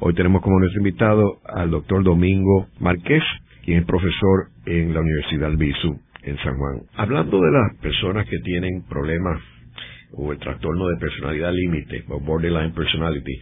[0.00, 3.22] Hoy tenemos como nuestro invitado al doctor Domingo Márquez,
[3.66, 6.82] quien es profesor en la Universidad Albizu en San Juan.
[6.94, 9.40] Hablando de las personas que tienen problemas
[10.12, 13.32] o el trastorno de personalidad límite o borderline personality,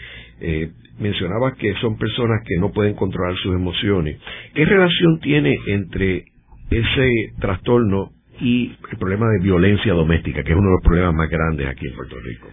[0.40, 4.18] eh, mencionaba que son personas que no pueden controlar sus emociones.
[4.54, 6.24] ¿Qué relación tiene entre
[6.70, 7.10] ese
[7.40, 8.10] trastorno
[8.40, 11.86] y el problema de violencia doméstica, que es uno de los problemas más grandes aquí
[11.86, 12.48] en Puerto Rico.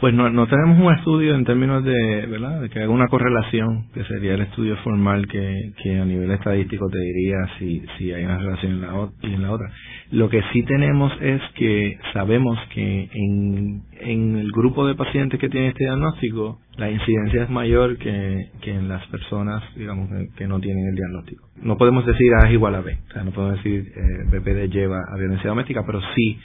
[0.00, 2.60] Pues no, no tenemos un estudio en términos de, ¿verdad?
[2.60, 6.88] De que haga una correlación, que sería el estudio formal que, que a nivel estadístico
[6.88, 9.68] te diría si, si hay una relación en la, y en la otra.
[10.12, 15.48] Lo que sí tenemos es que sabemos que en, en el grupo de pacientes que
[15.48, 20.60] tienen este diagnóstico, la incidencia es mayor que, que en las personas, digamos, que no
[20.60, 21.48] tienen el diagnóstico.
[21.60, 24.72] No podemos decir A es igual a B, o sea, no podemos decir eh, BPD
[24.72, 26.38] lleva a violencia doméstica, pero sí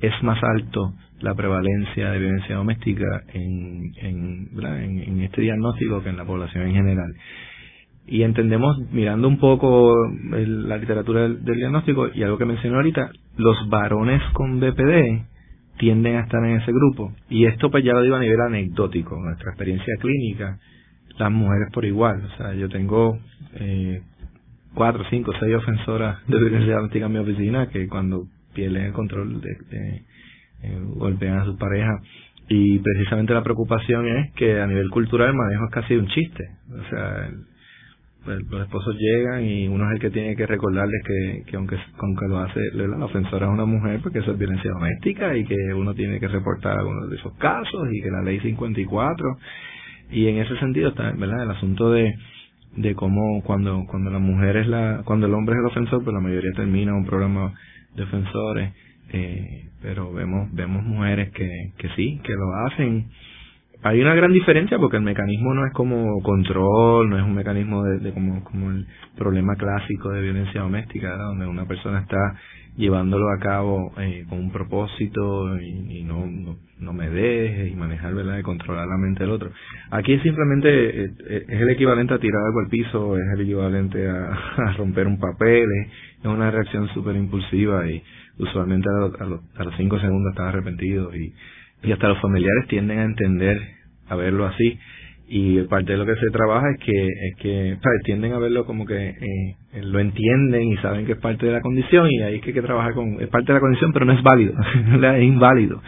[0.00, 6.24] es más alto la prevalencia de violencia doméstica en, en, este diagnóstico que en la
[6.24, 7.14] población en general.
[8.06, 9.94] Y entendemos, mirando un poco
[10.30, 15.26] la literatura del, diagnóstico y algo que mencioné ahorita, los varones con BPD
[15.78, 17.12] tienden a estar en ese grupo.
[17.28, 20.58] Y esto pues ya lo digo a nivel anecdótico, nuestra experiencia clínica,
[21.18, 22.24] las mujeres por igual.
[22.24, 23.18] O sea, yo tengo
[23.54, 24.00] eh,
[24.74, 29.40] cuatro, cinco, seis ofensoras de violencia doméstica en mi oficina que cuando pierden el control
[29.40, 30.02] de,
[30.62, 32.00] eh, golpean a su pareja.
[32.48, 36.44] Y precisamente la preocupación es que a nivel cultural el manejo es casi un chiste.
[36.70, 37.30] O sea
[38.26, 42.28] los esposos llegan y uno es el que tiene que recordarles que, que aunque, aunque
[42.28, 45.94] lo hace la ofensora es una mujer porque eso es violencia doméstica y que uno
[45.94, 49.38] tiene que reportar algunos de esos casos y que la ley 54
[50.10, 52.14] y en ese sentido está verdad el asunto de
[52.76, 56.14] de cómo cuando cuando la mujer es la cuando el hombre es el ofensor pues
[56.14, 57.54] la mayoría termina un programa
[57.94, 58.72] defensores,
[59.12, 63.10] eh, pero vemos vemos mujeres que, que sí, que lo hacen.
[63.82, 67.84] Hay una gran diferencia porque el mecanismo no es como control, no es un mecanismo
[67.84, 72.34] de, como, como el problema clásico de violencia doméstica, donde una persona está
[72.76, 76.26] llevándolo a cabo eh, con un propósito y, no,
[76.78, 79.50] no, me deje y manejar, ¿verdad?, de controlar la mente del otro.
[79.90, 81.10] Aquí es simplemente, eh,
[81.48, 84.32] es el equivalente a tirar algo al piso, es el equivalente a,
[84.68, 85.66] a romper un papel,
[86.20, 88.02] es una reacción súper impulsiva y
[88.38, 89.40] usualmente a, los,
[89.76, 91.32] cinco segundos estás arrepentido y,
[91.82, 93.60] y hasta los familiares tienden a entender,
[94.08, 94.78] a verlo así.
[95.30, 98.86] Y parte de lo que se trabaja es que es que tienden a verlo como
[98.86, 102.40] que eh, lo entienden y saben que es parte de la condición y ahí es
[102.40, 104.54] que hay que trabajar con es parte de la condición pero no es válido
[105.16, 105.82] es inválido.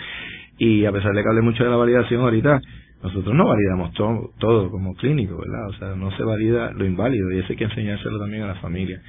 [0.59, 2.61] Y a pesar de que hable mucho de la validación ahorita
[3.03, 7.33] nosotros no validamos todo, todo como clínico verdad o sea no se valida lo inválido
[7.33, 9.01] y eso hay que enseñárselo también a la familia.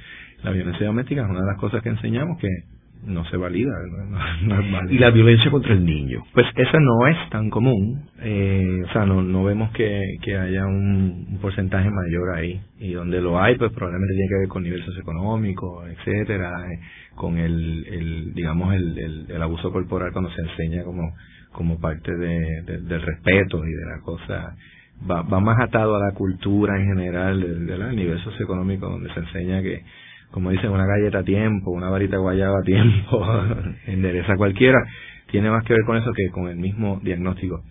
[0.42, 2.48] La violencia doméstica es una de las cosas que enseñamos que
[3.04, 3.72] no se valida,
[4.42, 4.92] no, válida.
[4.92, 6.22] Y la violencia contra el niño.
[6.32, 10.66] Pues esa no es tan común, eh, o sea, no, no vemos que, que haya
[10.66, 12.60] un, porcentaje mayor ahí.
[12.78, 16.78] Y donde lo hay, pues probablemente tiene que ver con nivel socioeconómico, etcétera, eh,
[17.14, 21.14] con el, el digamos, el, el, abuso corporal cuando se enseña como,
[21.52, 24.56] como parte de, del respeto y de la cosa.
[25.10, 29.20] Va, va más atado a la cultura en general, del, del nivel socioeconómico, donde se
[29.20, 29.82] enseña que
[30.32, 33.24] como dicen, una galleta a tiempo, una varita guayaba a tiempo,
[33.86, 34.78] endereza cualquiera,
[35.30, 37.62] tiene más que ver con eso que con el mismo diagnóstico.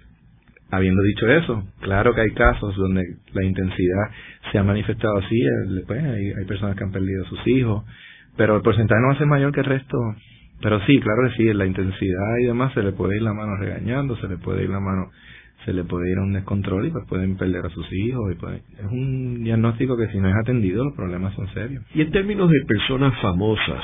[0.70, 3.03] Habiendo dicho eso, claro que hay casos donde
[3.34, 4.05] la intensidad
[4.51, 5.41] se ha manifestado así,
[5.86, 7.84] pues, hay, hay personas que han perdido a sus hijos,
[8.38, 9.97] pero el porcentaje no va a ser mayor que el resto.
[10.62, 13.57] Pero sí, claro que sí, la intensidad y demás se le puede ir la mano
[13.57, 15.09] regañando, se le puede ir la mano,
[15.66, 18.32] se le puede ir a un descontrol y pues pueden perder a sus hijos.
[18.32, 21.84] y pues, Es un diagnóstico que si no es atendido los problemas son serios.
[21.93, 23.84] Y en términos de personas famosas,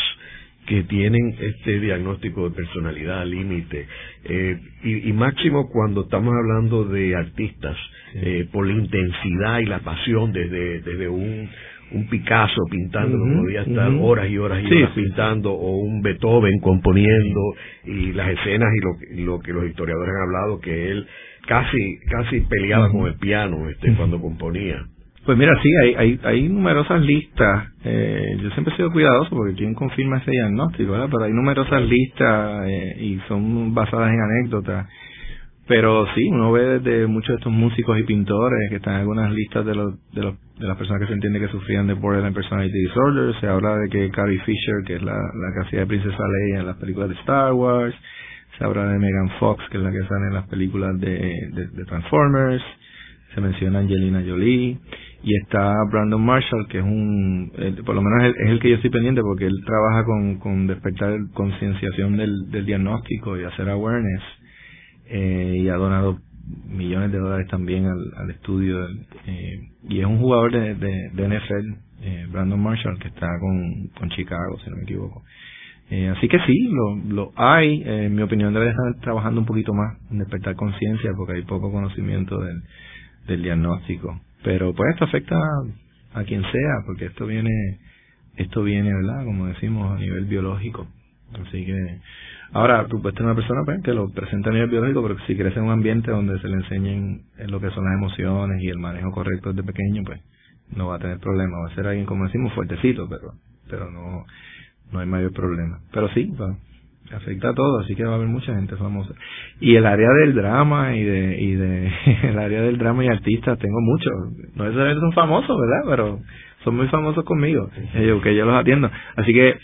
[0.67, 3.87] que tienen este diagnóstico de personalidad límite
[4.25, 7.77] eh, y, máximo cuando estamos hablando de artistas
[8.15, 11.49] eh, por la intensidad y la pasión desde desde un
[11.91, 17.41] un Picasso pintando, podía estar horas y horas y horas pintando, o un Beethoven componiendo,
[17.85, 21.07] y las escenas y lo, lo, que los historiadores han hablado, que él
[21.47, 24.85] casi casi peleaba con el piano este cuando componía.
[25.25, 27.67] Pues mira, sí, hay, hay, hay numerosas listas.
[27.83, 31.09] Eh, yo siempre he sido cuidadoso porque quién confirma ese diagnóstico, ¿verdad?
[31.11, 34.87] Pero hay numerosas listas eh, y son basadas en anécdotas.
[35.67, 39.29] Pero sí, uno ve desde muchos de estos músicos y pintores que están en algunas
[39.33, 42.33] listas de, los, de, los, de las personas que se entiende que sufrían de borderline
[42.33, 43.35] personality disorder.
[43.41, 46.61] Se habla de que Carrie Fisher, que es la, la que hacía de Princesa Leia
[46.61, 47.93] en las películas de Star Wars.
[48.57, 52.63] Se habla de Megan Fox, que es la que sale en las películas de, Transformers
[53.33, 54.79] se menciona Angelina Jolie
[55.21, 57.51] y está Brandon Marshall que es un
[57.85, 60.05] por lo menos es el, que yo estoy pendiente porque él trabaja
[60.39, 64.23] con, despertar concienciación del, diagnóstico y hacer awareness
[65.05, 66.19] eh, y ha donado
[66.67, 68.87] millones de dólares también al, estudio
[69.27, 74.57] eh, y es un jugador de NFL eh, Brandon Marshall que está con, con Chicago
[74.63, 75.23] si no me equivoco
[75.89, 77.81] eh, así que sí, lo, lo hay.
[77.85, 81.71] en mi opinión, debe estar trabajando un poquito más en despertar conciencia porque hay poco
[81.71, 82.61] conocimiento del,
[83.27, 84.19] del diagnóstico.
[84.43, 85.37] Pero pues esto afecta
[86.13, 87.79] a quien sea, porque esto viene,
[88.35, 89.23] esto viene, ¿verdad?
[89.25, 90.87] Como decimos, a nivel biológico.
[91.33, 91.99] Así que,
[92.53, 95.35] ahora, tú puedes tener una persona pues, que lo presenta a nivel biológico, pero si
[95.35, 98.77] crece en un ambiente donde se le enseñen lo que son las emociones y el
[98.77, 100.21] manejo correcto desde pequeño, pues
[100.75, 101.59] no va a tener problema.
[101.59, 103.33] Va a ser alguien, como decimos, fuertecito, pero,
[103.69, 104.25] pero no,
[104.91, 105.79] no hay mayor problema.
[105.91, 106.55] Pero sí, va,
[107.15, 109.13] afecta a todo, así que va a haber mucha gente famosa.
[109.59, 111.91] Y el área del drama y de, y de
[112.29, 114.13] el área del drama y artistas tengo muchos,
[114.55, 115.83] no necesariamente son famosos, ¿verdad?
[115.89, 116.19] Pero
[116.63, 118.89] son muy famosos conmigo, ellos, que yo los atiendo.
[119.15, 119.57] Así que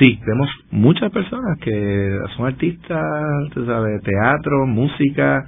[0.00, 3.02] sí, vemos muchas personas que son artistas,
[3.52, 5.44] tú sabes, teatro, música,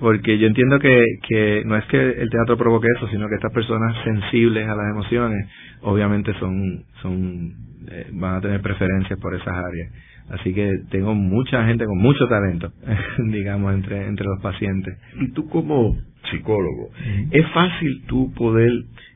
[0.00, 3.52] porque yo entiendo que, que no es que el teatro provoque eso, sino que estas
[3.52, 5.46] personas sensibles a las emociones,
[5.82, 7.52] obviamente son, son,
[7.90, 9.92] eh, van a tener preferencias por esas áreas
[10.32, 12.72] Así que tengo mucha gente con mucho talento,
[13.30, 14.96] digamos, entre, entre los pacientes.
[15.20, 15.96] Y tú como
[16.30, 16.90] psicólogo,
[17.30, 18.70] ¿es fácil tú poder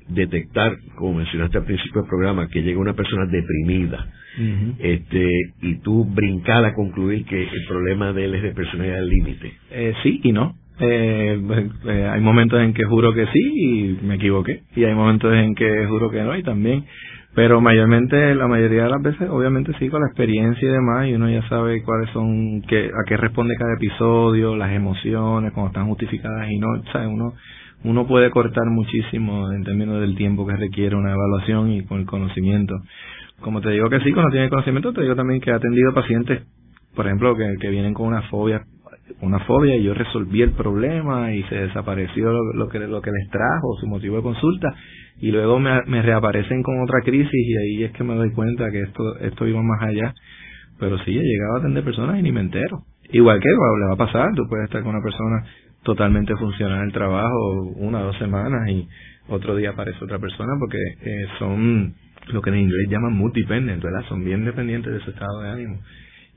[0.08, 4.06] detectar, como mencionaste al principio del programa, que llega una persona deprimida
[4.78, 5.30] este,
[5.62, 9.52] y tú brincar a concluir que el problema de él es de personalidad límite?
[9.70, 10.54] Eh, sí y no.
[10.78, 11.40] Eh,
[11.86, 14.62] eh, hay momentos en que juro que sí y me equivoqué.
[14.74, 16.84] Y hay momentos en que juro que no y también
[17.36, 21.12] pero mayormente, la mayoría de las veces, obviamente sí, con la experiencia y demás, y
[21.12, 25.86] uno ya sabe cuáles son, qué, a qué responde cada episodio, las emociones, cuando están
[25.86, 27.08] justificadas y no, ¿sabes?
[27.12, 27.34] Uno,
[27.84, 32.06] uno puede cortar muchísimo en términos del tiempo que requiere una evaluación y con el
[32.06, 32.74] conocimiento.
[33.42, 36.42] Como te digo que sí, cuando tiene conocimiento, te digo también que he atendido pacientes,
[36.94, 38.62] por ejemplo, que, que vienen con una fobia
[39.20, 43.30] una fobia y yo resolví el problema y se desapareció lo, que lo que les
[43.30, 44.74] trajo, su motivo de consulta
[45.20, 48.82] y luego me, reaparecen con otra crisis y ahí es que me doy cuenta que
[48.82, 50.12] esto esto iba más allá.
[50.78, 52.82] Pero sí, he llegado a atender personas y ni me entero.
[53.10, 55.46] Igual que le va a pasar, tú puedes estar con una persona
[55.84, 58.86] totalmente funcional en el trabajo una o dos semanas y
[59.28, 61.94] otro día aparece otra persona porque eh, son
[62.32, 64.04] lo que en inglés llaman multidependent, ¿verdad?
[64.08, 65.78] Son bien dependientes de su estado de ánimo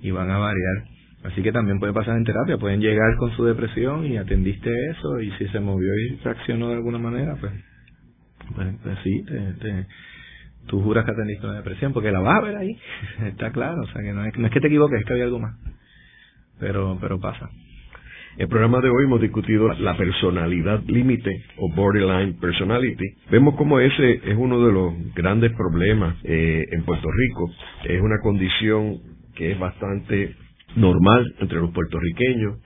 [0.02, 0.99] y van a variar.
[1.24, 5.20] Así que también puede pasar en terapia, pueden llegar con su depresión y atendiste eso
[5.20, 7.52] y si se movió y reaccionó de alguna manera, pues,
[8.56, 9.86] pues, pues sí, te,
[10.68, 12.78] tú juras que atendiste una depresión porque la vas a ver ahí,
[13.26, 15.26] está claro, o sea que no es, no es que te equivoques, es que había
[15.26, 15.56] algo más,
[16.58, 17.50] pero, pero pasa.
[18.36, 23.06] En el programa de hoy hemos discutido la personalidad límite o borderline personality.
[23.30, 27.52] Vemos como ese es uno de los grandes problemas eh, en Puerto Rico.
[27.84, 29.00] Es una condición
[29.36, 30.36] que es bastante
[30.76, 32.60] normal entre los puertorriqueños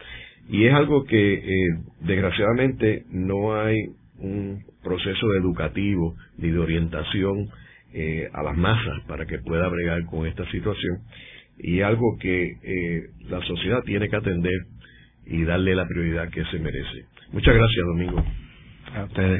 [0.49, 1.69] y es algo que eh,
[2.01, 3.77] desgraciadamente no hay
[4.17, 7.49] un proceso educativo ni de orientación
[7.93, 10.99] eh, a las masas para que pueda bregar con esta situación
[11.59, 14.59] y algo que eh, la sociedad tiene que atender
[15.25, 17.05] y darle la prioridad que se merece.
[17.31, 18.25] Muchas gracias, Domingo.
[18.95, 19.39] A ustedes.